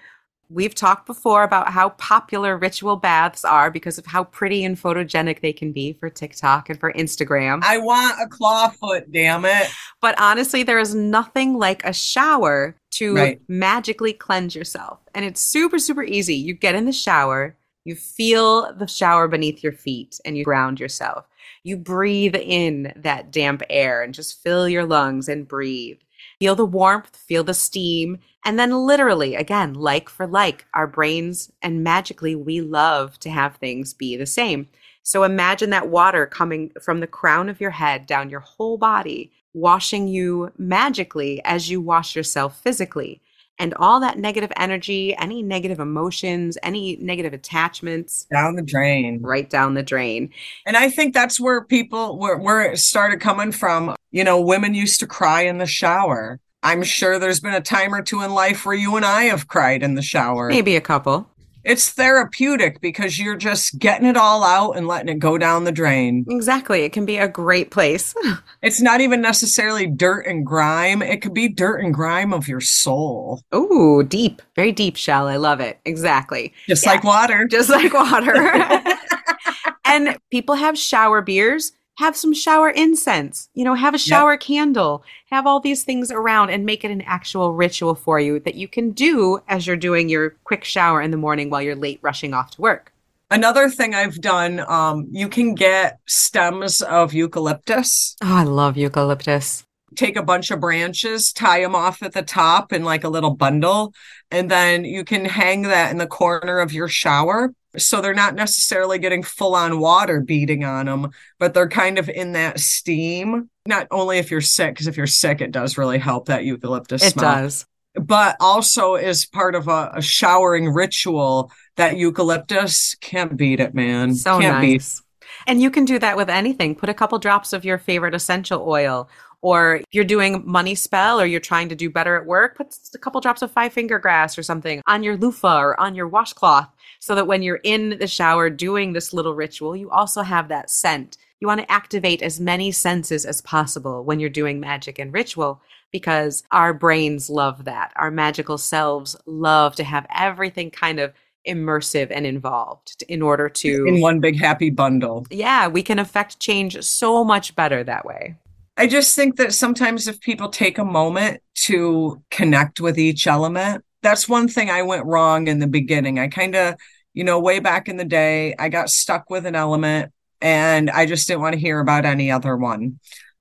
We've 0.53 0.75
talked 0.75 1.07
before 1.07 1.45
about 1.45 1.69
how 1.69 1.91
popular 1.91 2.59
ritual 2.59 2.97
baths 2.97 3.45
are 3.45 3.71
because 3.71 3.99
of 3.99 4.07
how 4.07 4.25
pretty 4.25 4.65
and 4.65 4.77
photogenic 4.77 5.41
they 5.41 5.53
can 5.53 5.71
be 5.71 5.93
for 5.93 6.11
TikTok 6.11 6.69
and 6.69 6.79
for 6.79 6.93
Instagram. 6.95 7.63
I 7.63 7.79
want 7.79 8.21
a 8.21 8.27
claw 8.27 8.69
foot, 8.69 9.13
damn 9.13 9.45
it. 9.45 9.69
But 10.01 10.21
honestly, 10.21 10.65
there 10.65 10.81
is 10.81 10.93
nothing 10.93 11.57
like 11.57 11.85
a 11.85 11.93
shower 11.93 12.75
to 12.95 13.15
right. 13.15 13.41
magically 13.47 14.13
cleanse 14.13 14.57
yourself. 14.57 14.99
And 15.15 15.25
it's 15.25 15.41
super, 15.41 15.79
super 15.79 16.03
easy. 16.03 16.35
You 16.35 16.55
get 16.55 16.75
in 16.75 16.85
the 16.85 16.93
shower, 16.93 17.57
you 17.85 17.95
feel 17.95 18.75
the 18.75 18.89
shower 18.89 19.29
beneath 19.29 19.63
your 19.63 19.73
feet, 19.73 20.21
and 20.25 20.37
you 20.37 20.43
ground 20.43 20.81
yourself. 20.81 21.27
You 21.63 21.77
breathe 21.77 22.35
in 22.35 22.93
that 22.97 23.31
damp 23.31 23.63
air 23.71 24.03
and 24.03 24.13
just 24.13 24.43
fill 24.43 24.69
your 24.69 24.85
lungs 24.85 25.29
and 25.29 25.47
breathe. 25.47 25.99
Feel 26.41 26.57
the 26.57 26.67
warmth, 26.67 27.15
feel 27.17 27.45
the 27.45 27.55
steam, 27.55 28.19
and 28.44 28.59
then 28.59 28.87
literally, 28.87 29.35
again, 29.35 29.74
like 29.74 30.09
for 30.09 30.26
like, 30.26 30.66
our 30.74 30.87
brains 30.87 31.53
and 31.62 31.85
magically 31.85 32.35
we 32.35 32.61
love 32.61 33.18
to 33.20 33.31
have 33.31 33.57
things 33.57 33.94
be 33.94 34.16
the 34.16 34.26
same. 34.26 34.68
So 35.03 35.24
imagine 35.24 35.70
that 35.70 35.88
water 35.88 36.26
coming 36.26 36.72
from 36.81 37.00
the 37.00 37.07
crown 37.07 37.48
of 37.48 37.61
your 37.61 37.70
head 37.70 38.07
down 38.07 38.31
your 38.31 38.40
whole 38.40 38.79
body, 38.79 39.33
washing 39.55 40.09
you 40.09 40.53
magically 40.59 41.40
as 41.44 41.70
you 41.70 41.81
wash 41.81 42.14
yourself 42.14 42.61
physically 42.61 43.20
and 43.59 43.74
all 43.74 44.00
that 44.00 44.18
negative 44.18 44.50
energy, 44.57 45.14
any 45.16 45.42
negative 45.42 45.79
emotions, 45.79 46.57
any 46.62 46.96
negative 46.96 47.35
attachments 47.35 48.26
down 48.33 48.57
the 48.57 48.62
drain, 48.62 49.20
right 49.20 49.50
down 49.50 49.74
the 49.74 49.83
drain. 49.83 50.31
And 50.64 50.79
I 50.79 50.88
think 50.88 51.12
that's 51.12 51.38
where 51.38 51.62
people 51.62 52.18
where, 52.18 52.38
where 52.38 52.62
it 52.62 52.79
started 52.79 53.20
coming 53.20 53.53
from. 53.53 53.94
You 54.11 54.24
know, 54.24 54.40
women 54.40 54.72
used 54.74 54.98
to 55.00 55.07
cry 55.07 55.42
in 55.42 55.59
the 55.59 55.66
shower. 55.66 56.40
I'm 56.62 56.83
sure 56.83 57.18
there's 57.18 57.40
been 57.40 57.55
a 57.55 57.61
time 57.61 57.94
or 57.94 58.03
two 58.03 58.23
in 58.23 58.33
life 58.33 58.66
where 58.66 58.75
you 58.75 58.96
and 58.96 59.05
I 59.05 59.25
have 59.25 59.49
cried 59.49 59.83
in 59.83 59.94
the 59.94 60.03
shower. 60.03 60.49
Maybe 60.49 60.77
a 60.77 60.81
couple 60.81 61.31
it's 61.64 61.90
therapeutic 61.90 62.81
because 62.81 63.18
you're 63.18 63.37
just 63.37 63.79
getting 63.79 64.07
it 64.07 64.16
all 64.16 64.42
out 64.42 64.73
and 64.73 64.87
letting 64.87 65.09
it 65.09 65.18
go 65.18 65.37
down 65.37 65.64
the 65.64 65.73
drain. 65.73 66.25
Exactly. 66.29 66.83
It 66.83 66.92
can 66.92 67.05
be 67.05 67.18
a 67.18 67.29
great 67.29 67.70
place. 67.70 68.14
it's 68.62 68.81
not 68.81 69.01
even 69.01 69.20
necessarily 69.20 69.87
dirt 69.87 70.27
and 70.27 70.44
grime. 70.44 71.03
It 71.03 71.20
could 71.20 71.35
be 71.35 71.49
dirt 71.49 71.85
and 71.85 71.92
grime 71.92 72.33
of 72.33 72.49
your 72.49 72.61
soul. 72.61 73.42
Oh, 73.53 74.03
deep. 74.03 74.40
Very 74.57 74.73
deep 74.73 74.96
Chelle. 74.96 75.29
I 75.29 75.37
love 75.37 75.61
it. 75.61 75.79
Exactly. 75.85 76.53
Just 76.66 76.85
yeah. 76.85 76.92
like 76.92 77.05
water. 77.05 77.46
Just 77.46 77.68
like 77.68 77.92
water. 77.92 78.35
and 79.85 80.16
people 80.31 80.55
have 80.55 80.79
shower 80.79 81.20
beers 81.20 81.73
have 82.01 82.17
some 82.17 82.33
shower 82.33 82.71
incense, 82.71 83.51
you 83.53 83.63
know, 83.63 83.75
have 83.75 83.95
a 83.95 83.99
shower 83.99 84.33
yep. 84.33 84.41
candle, 84.41 85.05
have 85.27 85.47
all 85.47 85.61
these 85.61 85.85
things 85.85 86.11
around 86.11 86.49
and 86.49 86.65
make 86.65 86.83
it 86.83 86.91
an 86.91 87.03
actual 87.03 87.53
ritual 87.53 87.95
for 87.95 88.19
you 88.19 88.41
that 88.41 88.55
you 88.55 88.67
can 88.67 88.91
do 88.91 89.39
as 89.49 89.67
you're 89.67 89.77
doing 89.77 90.09
your 90.09 90.31
quick 90.45 90.65
shower 90.65 91.03
in 91.03 91.11
the 91.11 91.19
morning 91.19 91.51
while 91.51 91.61
you're 91.61 91.77
late 91.77 91.99
rushing 92.01 92.33
off 92.33 92.53
to 92.53 92.61
work. 92.63 92.91
Another 93.31 93.69
thing 93.69 93.95
I've 93.95 94.19
done, 94.19 94.61
um, 94.61 95.09
you 95.11 95.29
can 95.29 95.55
get 95.55 95.99
stems 96.07 96.81
of 96.81 97.13
eucalyptus. 97.13 98.17
Oh, 98.23 98.35
I 98.35 98.45
love 98.45 98.79
eucalyptus. 98.79 99.63
Take 99.95 100.17
a 100.17 100.23
bunch 100.23 100.51
of 100.51 100.59
branches, 100.59 101.35
tie 101.35 101.61
them 101.61 101.75
off 101.75 102.03
at 102.03 102.13
the 102.13 102.23
top 102.23 102.73
in 102.73 102.83
like 102.83 103.05
a 103.05 103.11
little 103.11 103.35
bundle, 103.35 103.93
and 104.31 104.51
then 104.51 104.87
you 104.87 105.05
can 105.05 105.27
hang 105.27 105.63
that 105.63 105.91
in 105.91 105.99
the 105.99 106.07
corner 106.07 106.61
of 106.61 106.73
your 106.73 106.89
shower 106.89 107.53
so 107.76 108.00
they're 108.00 108.14
not 108.14 108.35
necessarily 108.35 108.98
getting 108.98 109.22
full 109.22 109.54
on 109.54 109.78
water 109.78 110.20
beating 110.20 110.64
on 110.64 110.87
them, 110.87 111.11
but 111.38 111.54
they're 111.54 111.68
kind 111.68 111.98
of 111.98 112.09
in 112.09 112.33
that 112.33 112.61
steam. 112.61 113.48
Not 113.66 113.87
only 113.90 114.18
if 114.18 114.30
you're 114.30 114.40
sick, 114.40 114.74
because 114.74 114.87
if 114.87 114.96
you're 114.96 115.06
sick, 115.06 115.40
it 115.40 115.52
does 115.52 115.78
really 115.78 115.98
help 115.98 116.26
that 116.26 116.44
eucalyptus 116.44 117.02
it 117.02 117.12
smell. 117.12 117.42
does. 117.42 117.66
But 117.94 118.37
also 118.40 118.94
is 118.94 119.26
part 119.26 119.54
of 119.54 119.68
a, 119.68 119.92
a, 119.94 120.02
showering 120.02 120.72
ritual 120.72 121.50
that 121.76 121.96
eucalyptus 121.96 122.94
can't 123.00 123.37
beat 123.37 123.59
it, 123.59 123.74
man. 123.74 124.14
So 124.14 124.38
can't 124.38 124.62
nice. 124.62 125.00
Beat. 125.00 125.06
And 125.46 125.62
you 125.62 125.70
can 125.70 125.85
do 125.85 125.98
that 125.98 126.16
with 126.16 126.28
anything. 126.28 126.74
Put 126.74 126.88
a 126.88 126.94
couple 126.94 127.18
drops 127.18 127.52
of 127.52 127.64
your 127.64 127.78
favorite 127.78 128.14
essential 128.14 128.68
oil 128.68 129.09
or 129.42 129.81
you're 129.90 130.05
doing 130.05 130.42
money 130.44 130.74
spell 130.74 131.20
or 131.20 131.26
you're 131.26 131.40
trying 131.40 131.68
to 131.68 131.74
do 131.74 131.90
better 131.90 132.16
at 132.16 132.26
work, 132.26 132.57
put 132.57 132.76
a 132.94 132.98
couple 132.98 133.20
drops 133.20 133.42
of 133.42 133.50
five 133.50 133.72
finger 133.72 133.98
grass 133.98 134.37
or 134.37 134.42
something 134.42 134.83
on 134.87 135.03
your 135.03 135.16
loofah 135.16 135.61
or 135.61 135.81
on 135.81 135.94
your 135.94 136.09
washcloth 136.09 136.68
so 136.98 137.14
that 137.14 137.26
when 137.26 137.42
you're 137.42 137.61
in 137.64 137.96
the 137.98 138.07
shower 138.07 138.50
doing 138.50 138.92
this 138.92 139.12
little 139.12 139.35
ritual, 139.35 139.74
you 139.74 139.90
also 139.90 140.22
have 140.22 140.48
that 140.48 140.70
scent. 140.70 141.16
You 141.40 141.46
want 141.46 141.61
to 141.61 141.72
activate 141.72 142.20
as 142.20 142.38
many 142.38 142.70
senses 142.70 143.24
as 143.24 143.40
possible 143.40 144.05
when 144.05 144.20
you're 144.20 144.29
doing 144.29 144.61
magic 144.61 144.98
and 144.98 145.12
ritual 145.12 145.62
because 145.90 146.42
our 146.50 146.74
brains 146.74 147.31
love 147.31 147.64
that. 147.64 147.92
Our 147.96 148.11
magical 148.11 148.59
selves 148.59 149.16
love 149.26 149.74
to 149.76 149.85
have 149.85 150.07
everything 150.14 150.70
kind 150.70 151.00
of 151.00 151.14
immersive 151.48 152.09
and 152.11 152.26
involved 152.26 153.03
in 153.09 153.22
order 153.22 153.48
to 153.48 153.87
in 153.87 154.00
one 154.03 154.20
big 154.20 154.38
happy 154.38 154.68
bundle. 154.68 155.26
Yeah, 155.31 155.68
we 155.68 155.83
can 155.83 155.98
affect 155.98 156.38
change 156.38 156.81
so 156.85 157.24
much 157.24 157.57
better 157.57 157.83
that 157.83 158.05
way. 158.05 158.37
I 158.81 158.87
just 158.87 159.14
think 159.14 159.37
that 159.37 159.53
sometimes 159.53 160.09
if 160.09 160.23
people 160.23 160.49
take 160.49 160.79
a 160.79 160.85
moment 160.87 161.43
to 161.66 162.23
connect 162.31 162.81
with 162.81 162.99
each 162.99 163.27
element, 163.27 163.85
that's 164.01 164.27
one 164.27 164.49
thing 164.49 164.71
I 164.71 164.81
went 164.81 165.05
wrong 165.05 165.49
in 165.49 165.59
the 165.59 165.66
beginning. 165.66 166.19
I 166.19 166.29
kind 166.29 166.57
of, 166.57 166.77
you 167.12 167.23
know, 167.23 167.40
way 167.40 167.61
back 167.61 167.88
in 167.88 167.99
the 167.99 168.07
day, 168.07 168.55
I 168.59 168.71
got 168.71 168.88
stuck 168.88 169.29
with 169.29 169.45
an 169.45 169.55
element 169.55 170.14
and 170.40 170.88
I 170.88 171.05
just 171.05 171.29
didn't 171.29 171.43
want 171.43 171.53
to 171.53 171.61
hear 171.61 171.79
about 171.79 172.07
any 172.07 172.31
other 172.31 172.57
one. 172.57 173.01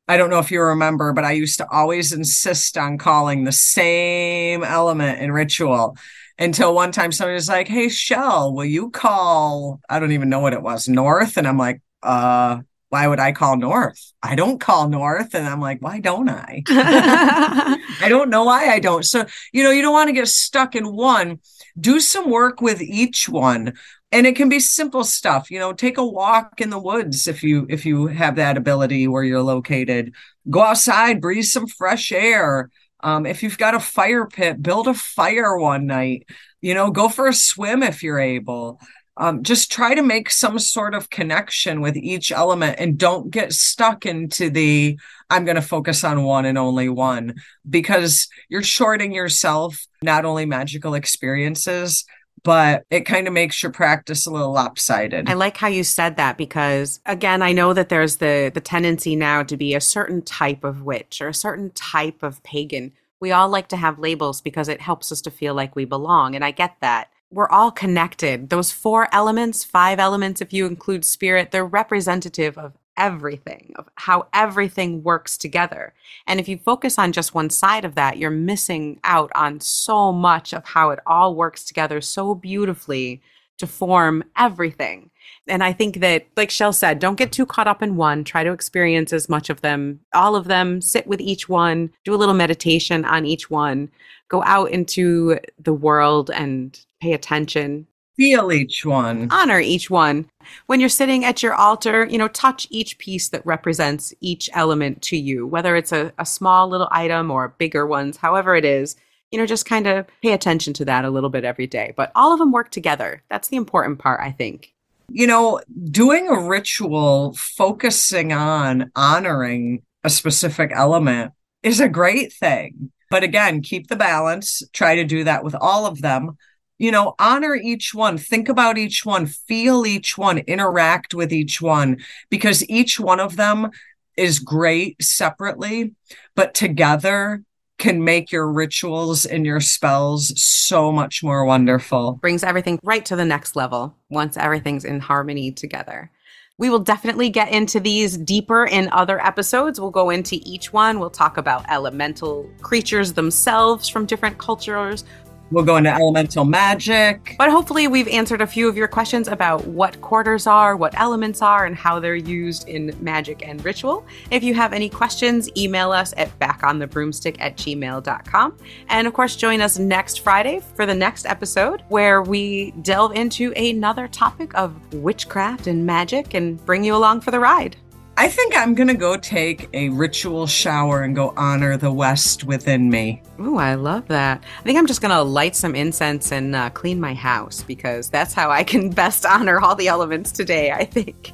I 0.09 0.17
don't 0.17 0.29
know 0.29 0.39
if 0.39 0.51
you 0.51 0.61
remember, 0.61 1.13
but 1.13 1.23
I 1.23 1.31
used 1.31 1.59
to 1.59 1.71
always 1.71 2.11
insist 2.11 2.77
on 2.77 2.97
calling 2.97 3.45
the 3.45 3.53
same 3.53 4.61
element 4.61 5.21
in 5.21 5.31
ritual 5.31 5.95
until 6.37 6.75
one 6.75 6.91
time 6.91 7.13
somebody 7.13 7.35
was 7.35 7.47
like, 7.47 7.69
Hey, 7.69 7.87
Chelle, 7.87 8.53
will 8.53 8.65
you 8.65 8.89
call? 8.89 9.79
I 9.89 9.99
don't 9.99 10.11
even 10.11 10.27
know 10.27 10.41
what 10.41 10.51
it 10.51 10.61
was, 10.61 10.89
North. 10.89 11.37
And 11.37 11.47
I'm 11.47 11.57
like, 11.57 11.81
uh, 12.03 12.59
why 12.89 13.07
would 13.07 13.19
I 13.19 13.31
call 13.31 13.55
North? 13.55 14.11
I 14.21 14.35
don't 14.35 14.59
call 14.59 14.89
North. 14.89 15.35
And 15.35 15.47
I'm 15.47 15.61
like, 15.61 15.81
why 15.81 15.99
don't 15.99 16.29
I? 16.29 16.63
I 16.67 18.09
don't 18.09 18.29
know 18.29 18.43
why 18.43 18.67
I 18.69 18.79
don't. 18.79 19.05
So, 19.05 19.25
you 19.53 19.63
know, 19.63 19.71
you 19.71 19.81
don't 19.81 19.93
want 19.93 20.09
to 20.09 20.13
get 20.13 20.27
stuck 20.27 20.75
in 20.75 20.95
one. 20.95 21.39
Do 21.79 21.99
some 21.99 22.29
work 22.29 22.61
with 22.61 22.81
each 22.81 23.29
one. 23.29 23.73
And 24.11 24.25
it 24.25 24.35
can 24.35 24.49
be 24.49 24.59
simple 24.59 25.03
stuff, 25.03 25.51
you 25.51 25.59
know, 25.59 25.71
take 25.71 25.99
a 25.99 26.05
walk 26.05 26.61
in 26.61 26.71
the 26.71 26.79
woods 26.79 27.27
if 27.27 27.43
you 27.43 27.67
if 27.69 27.85
you 27.85 28.07
have 28.07 28.37
that 28.37 28.57
ability 28.57 29.07
where 29.07 29.23
you're 29.23 29.43
located. 29.43 30.15
Go 30.49 30.61
outside, 30.63 31.21
breathe 31.21 31.43
some 31.45 31.67
fresh 31.67 32.11
air. 32.11 32.71
Um, 33.01 33.27
if 33.27 33.43
you've 33.43 33.59
got 33.59 33.75
a 33.75 33.79
fire 33.79 34.25
pit, 34.25 34.63
build 34.63 34.87
a 34.87 34.95
fire 34.95 35.55
one 35.55 35.85
night. 35.85 36.27
You 36.59 36.73
know, 36.73 36.89
go 36.89 37.07
for 37.07 37.27
a 37.27 37.33
swim 37.33 37.83
if 37.83 38.01
you're 38.01 38.19
able 38.19 38.81
um, 39.19 39.43
just 39.43 39.71
try 39.71 39.93
to 39.93 40.01
make 40.01 40.29
some 40.31 40.57
sort 40.57 40.95
of 40.95 41.09
connection 41.09 41.81
with 41.81 41.97
each 41.97 42.31
element 42.31 42.77
and 42.79 42.97
don't 42.97 43.29
get 43.29 43.53
stuck 43.53 44.05
into 44.05 44.49
the 44.49 44.97
i'm 45.29 45.45
going 45.45 45.55
to 45.55 45.61
focus 45.61 46.03
on 46.03 46.23
one 46.23 46.45
and 46.45 46.57
only 46.57 46.89
one 46.89 47.35
because 47.69 48.27
you're 48.47 48.63
shorting 48.63 49.13
yourself 49.13 49.85
not 50.01 50.25
only 50.25 50.45
magical 50.45 50.93
experiences 50.93 52.05
but 52.43 52.85
it 52.89 53.01
kind 53.01 53.27
of 53.27 53.33
makes 53.33 53.61
your 53.61 53.71
practice 53.71 54.25
a 54.25 54.31
little 54.31 54.53
lopsided. 54.53 55.29
I 55.29 55.33
like 55.33 55.57
how 55.57 55.67
you 55.67 55.83
said 55.83 56.17
that 56.17 56.37
because 56.37 57.01
again, 57.05 57.41
I 57.41 57.51
know 57.51 57.73
that 57.73 57.89
there's 57.89 58.17
the 58.17 58.49
the 58.53 58.61
tendency 58.61 59.15
now 59.15 59.43
to 59.43 59.57
be 59.57 59.75
a 59.75 59.81
certain 59.81 60.21
type 60.21 60.63
of 60.63 60.83
witch 60.83 61.21
or 61.21 61.27
a 61.27 61.33
certain 61.33 61.71
type 61.71 62.23
of 62.23 62.41
pagan. 62.43 62.93
We 63.19 63.31
all 63.31 63.49
like 63.49 63.67
to 63.69 63.77
have 63.77 63.99
labels 63.99 64.39
because 64.39 64.69
it 64.69 64.79
helps 64.79 65.11
us 65.11 65.21
to 65.21 65.31
feel 65.31 65.53
like 65.53 65.75
we 65.75 65.85
belong 65.85 66.35
and 66.35 66.45
I 66.45 66.51
get 66.51 66.77
that 66.79 67.09
we're 67.31 67.49
all 67.49 67.71
connected. 67.71 68.49
Those 68.49 68.71
four 68.71 69.07
elements, 69.13 69.63
five 69.63 69.99
elements, 69.99 70.41
if 70.41 70.51
you 70.51 70.65
include 70.65 71.05
spirit, 71.05 71.51
they're 71.51 71.65
representative 71.65 72.57
of 72.57 72.73
everything, 72.97 73.73
of 73.77 73.87
how 73.95 74.27
everything 74.33 75.03
works 75.03 75.37
together. 75.37 75.93
And 76.27 76.39
if 76.39 76.49
you 76.49 76.57
focus 76.57 76.99
on 76.99 77.13
just 77.13 77.33
one 77.33 77.49
side 77.49 77.85
of 77.85 77.95
that, 77.95 78.17
you're 78.17 78.29
missing 78.29 78.99
out 79.03 79.31
on 79.35 79.59
so 79.61 80.11
much 80.11 80.53
of 80.53 80.65
how 80.65 80.89
it 80.89 80.99
all 81.05 81.35
works 81.35 81.63
together 81.63 82.01
so 82.01 82.35
beautifully 82.35 83.21
to 83.57 83.67
form 83.67 84.23
everything. 84.37 85.09
And 85.47 85.63
I 85.63 85.73
think 85.73 85.99
that, 85.99 86.27
like 86.35 86.49
Chelle 86.49 86.73
said, 86.73 86.99
don't 86.99 87.17
get 87.17 87.31
too 87.31 87.45
caught 87.45 87.67
up 87.67 87.81
in 87.81 87.95
one. 87.95 88.23
Try 88.23 88.43
to 88.43 88.51
experience 88.51 89.13
as 89.13 89.29
much 89.29 89.49
of 89.49 89.61
them, 89.61 89.99
all 90.13 90.35
of 90.35 90.45
them, 90.45 90.81
sit 90.81 91.07
with 91.07 91.21
each 91.21 91.47
one, 91.47 91.91
do 92.03 92.13
a 92.13 92.17
little 92.17 92.33
meditation 92.33 93.05
on 93.05 93.25
each 93.25 93.49
one, 93.49 93.89
go 94.29 94.43
out 94.43 94.71
into 94.71 95.39
the 95.57 95.73
world 95.73 96.31
and 96.31 96.85
pay 96.99 97.13
attention. 97.13 97.87
Feel 98.15 98.51
each 98.51 98.85
one. 98.85 99.29
Honor 99.31 99.61
each 99.61 99.89
one. 99.89 100.29
When 100.65 100.81
you're 100.81 100.89
sitting 100.89 101.23
at 101.23 101.41
your 101.41 101.53
altar, 101.53 102.05
you 102.05 102.17
know, 102.17 102.27
touch 102.27 102.67
each 102.69 102.97
piece 102.97 103.29
that 103.29 103.45
represents 103.45 104.13
each 104.19 104.49
element 104.53 105.01
to 105.03 105.17
you, 105.17 105.47
whether 105.47 105.77
it's 105.77 105.93
a, 105.93 106.11
a 106.19 106.25
small 106.25 106.67
little 106.67 106.89
item 106.91 107.31
or 107.31 107.55
bigger 107.57 107.87
ones, 107.87 108.17
however 108.17 108.55
it 108.55 108.65
is. 108.65 108.97
You 109.31 109.39
know, 109.39 109.45
just 109.45 109.65
kind 109.65 109.87
of 109.87 110.05
pay 110.21 110.33
attention 110.33 110.73
to 110.73 110.85
that 110.85 111.05
a 111.05 111.09
little 111.09 111.29
bit 111.29 111.45
every 111.45 111.67
day. 111.67 111.93
But 111.95 112.11
all 112.13 112.33
of 112.33 112.39
them 112.39 112.51
work 112.51 112.71
together. 112.71 113.23
That's 113.29 113.47
the 113.47 113.57
important 113.57 113.99
part, 113.99 114.19
I 114.19 114.31
think. 114.31 114.73
You 115.07 115.27
know, 115.27 115.61
doing 115.89 116.27
a 116.27 116.41
ritual 116.41 117.35
focusing 117.37 118.33
on 118.33 118.91
honoring 118.95 119.83
a 120.03 120.09
specific 120.09 120.71
element 120.73 121.31
is 121.63 121.79
a 121.79 121.87
great 121.87 122.33
thing. 122.33 122.91
But 123.09 123.23
again, 123.23 123.61
keep 123.61 123.87
the 123.87 123.95
balance. 123.95 124.61
Try 124.73 124.95
to 124.95 125.05
do 125.05 125.23
that 125.23 125.43
with 125.43 125.55
all 125.55 125.85
of 125.85 126.01
them 126.01 126.37
you 126.79 126.91
know, 126.91 127.13
honor 127.19 127.55
each 127.55 127.93
one, 127.93 128.17
think 128.17 128.49
about 128.49 128.77
each 128.77 129.05
one, 129.05 129.27
feel 129.27 129.85
each 129.85 130.17
one, 130.17 130.39
interact 130.39 131.13
with 131.13 131.31
each 131.31 131.61
one, 131.61 131.97
because 132.29 132.67
each 132.69 132.99
one 132.99 133.19
of 133.19 133.35
them 133.35 133.69
is 134.17 134.39
great 134.39 135.01
separately, 135.03 135.93
but 136.35 136.53
together 136.53 137.43
can 137.77 138.03
make 138.03 138.31
your 138.31 138.51
rituals 138.51 139.25
and 139.25 139.45
your 139.45 139.61
spells 139.61 140.33
so 140.41 140.91
much 140.91 141.23
more 141.23 141.45
wonderful. 141.45 142.13
Brings 142.21 142.43
everything 142.43 142.79
right 142.83 143.05
to 143.05 143.15
the 143.15 143.25
next 143.25 143.55
level 143.55 143.95
once 144.09 144.37
everything's 144.37 144.85
in 144.85 144.99
harmony 144.99 145.51
together. 145.51 146.11
We 146.57 146.69
will 146.69 146.79
definitely 146.79 147.29
get 147.29 147.53
into 147.53 147.79
these 147.79 148.17
deeper 148.17 148.65
in 148.65 148.89
other 148.91 149.25
episodes. 149.25 149.79
We'll 149.79 149.91
go 149.91 150.09
into 150.09 150.41
each 150.43 150.73
one. 150.73 150.99
We'll 150.99 151.09
talk 151.09 151.37
about 151.37 151.63
elemental 151.69 152.49
creatures 152.61 153.13
themselves 153.13 153.87
from 153.87 154.05
different 154.05 154.37
cultures. 154.37 155.05
We'll 155.51 155.65
go 155.65 155.77
into 155.77 155.93
elemental 155.93 156.45
magic. 156.45 157.35
But 157.37 157.49
hopefully, 157.49 157.87
we've 157.87 158.07
answered 158.07 158.41
a 158.41 158.47
few 158.47 158.69
of 158.69 158.77
your 158.77 158.87
questions 158.87 159.27
about 159.27 159.65
what 159.65 159.99
quarters 160.01 160.45
are, 160.45 160.75
what 160.75 160.97
elements 160.99 161.41
are, 161.41 161.65
and 161.65 161.75
how 161.75 161.99
they're 161.99 162.15
used 162.15 162.67
in 162.67 162.95
magic 163.01 163.47
and 163.47 163.63
ritual. 163.65 164.05
If 164.29 164.43
you 164.43 164.53
have 164.53 164.73
any 164.73 164.89
questions, 164.89 165.49
email 165.57 165.91
us 165.91 166.13
at 166.17 166.37
backonthebroomstick 166.39 167.37
at 167.39 167.57
gmail.com. 167.57 168.57
And 168.89 169.07
of 169.07 169.13
course, 169.13 169.35
join 169.35 169.61
us 169.61 169.79
next 169.79 170.19
Friday 170.19 170.61
for 170.75 170.85
the 170.85 170.95
next 170.95 171.25
episode 171.25 171.83
where 171.89 172.21
we 172.21 172.71
delve 172.81 173.15
into 173.15 173.51
another 173.53 174.07
topic 174.07 174.53
of 174.55 174.75
witchcraft 174.93 175.67
and 175.67 175.85
magic 175.85 176.33
and 176.35 176.63
bring 176.65 176.83
you 176.83 176.95
along 176.95 177.21
for 177.21 177.31
the 177.31 177.39
ride. 177.39 177.75
I 178.19 178.27
think 178.27 178.53
I'm 178.53 178.75
going 178.75 178.89
to 178.89 178.95
go 178.95 179.15
take 179.15 179.69
a 179.71 179.87
ritual 179.87 180.45
shower 180.45 181.03
and 181.03 181.15
go 181.15 181.33
honor 181.37 181.77
the 181.77 181.89
West 181.89 182.43
within 182.43 182.89
me. 182.89 183.23
Ooh, 183.39 183.55
I 183.55 183.75
love 183.75 184.09
that. 184.09 184.43
I 184.59 184.63
think 184.63 184.77
I'm 184.77 184.87
just 184.87 184.99
going 184.99 185.15
to 185.15 185.21
light 185.21 185.55
some 185.55 185.73
incense 185.73 186.33
and 186.33 186.53
uh, 186.53 186.69
clean 186.71 186.99
my 186.99 187.13
house 187.13 187.63
because 187.63 188.09
that's 188.09 188.33
how 188.33 188.51
I 188.51 188.65
can 188.65 188.89
best 189.03 189.25
honor 189.25 189.61
all 189.61 189.73
the 189.73 189.87
elements 189.87 190.33
today, 190.33 190.69
I 190.69 190.83
think. 190.83 191.31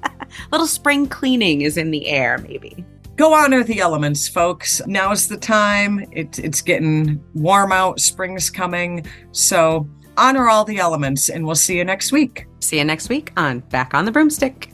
Little 0.50 0.66
spring 0.66 1.06
cleaning 1.06 1.60
is 1.60 1.76
in 1.76 1.90
the 1.90 2.06
air, 2.06 2.38
maybe. 2.38 2.82
Go 3.16 3.34
honor 3.34 3.62
the 3.62 3.80
elements, 3.80 4.26
folks. 4.26 4.80
Now's 4.86 5.28
the 5.28 5.36
time. 5.36 6.02
It, 6.12 6.38
it's 6.38 6.62
getting 6.62 7.22
warm 7.34 7.72
out, 7.72 8.00
spring's 8.00 8.48
coming. 8.48 9.04
So 9.32 9.86
honor 10.16 10.48
all 10.48 10.64
the 10.64 10.78
elements, 10.78 11.28
and 11.28 11.44
we'll 11.44 11.56
see 11.56 11.76
you 11.76 11.84
next 11.84 12.10
week. 12.10 12.46
See 12.60 12.78
you 12.78 12.86
next 12.86 13.10
week 13.10 13.34
on 13.36 13.58
Back 13.68 13.92
on 13.92 14.06
the 14.06 14.12
Broomstick. 14.12 14.71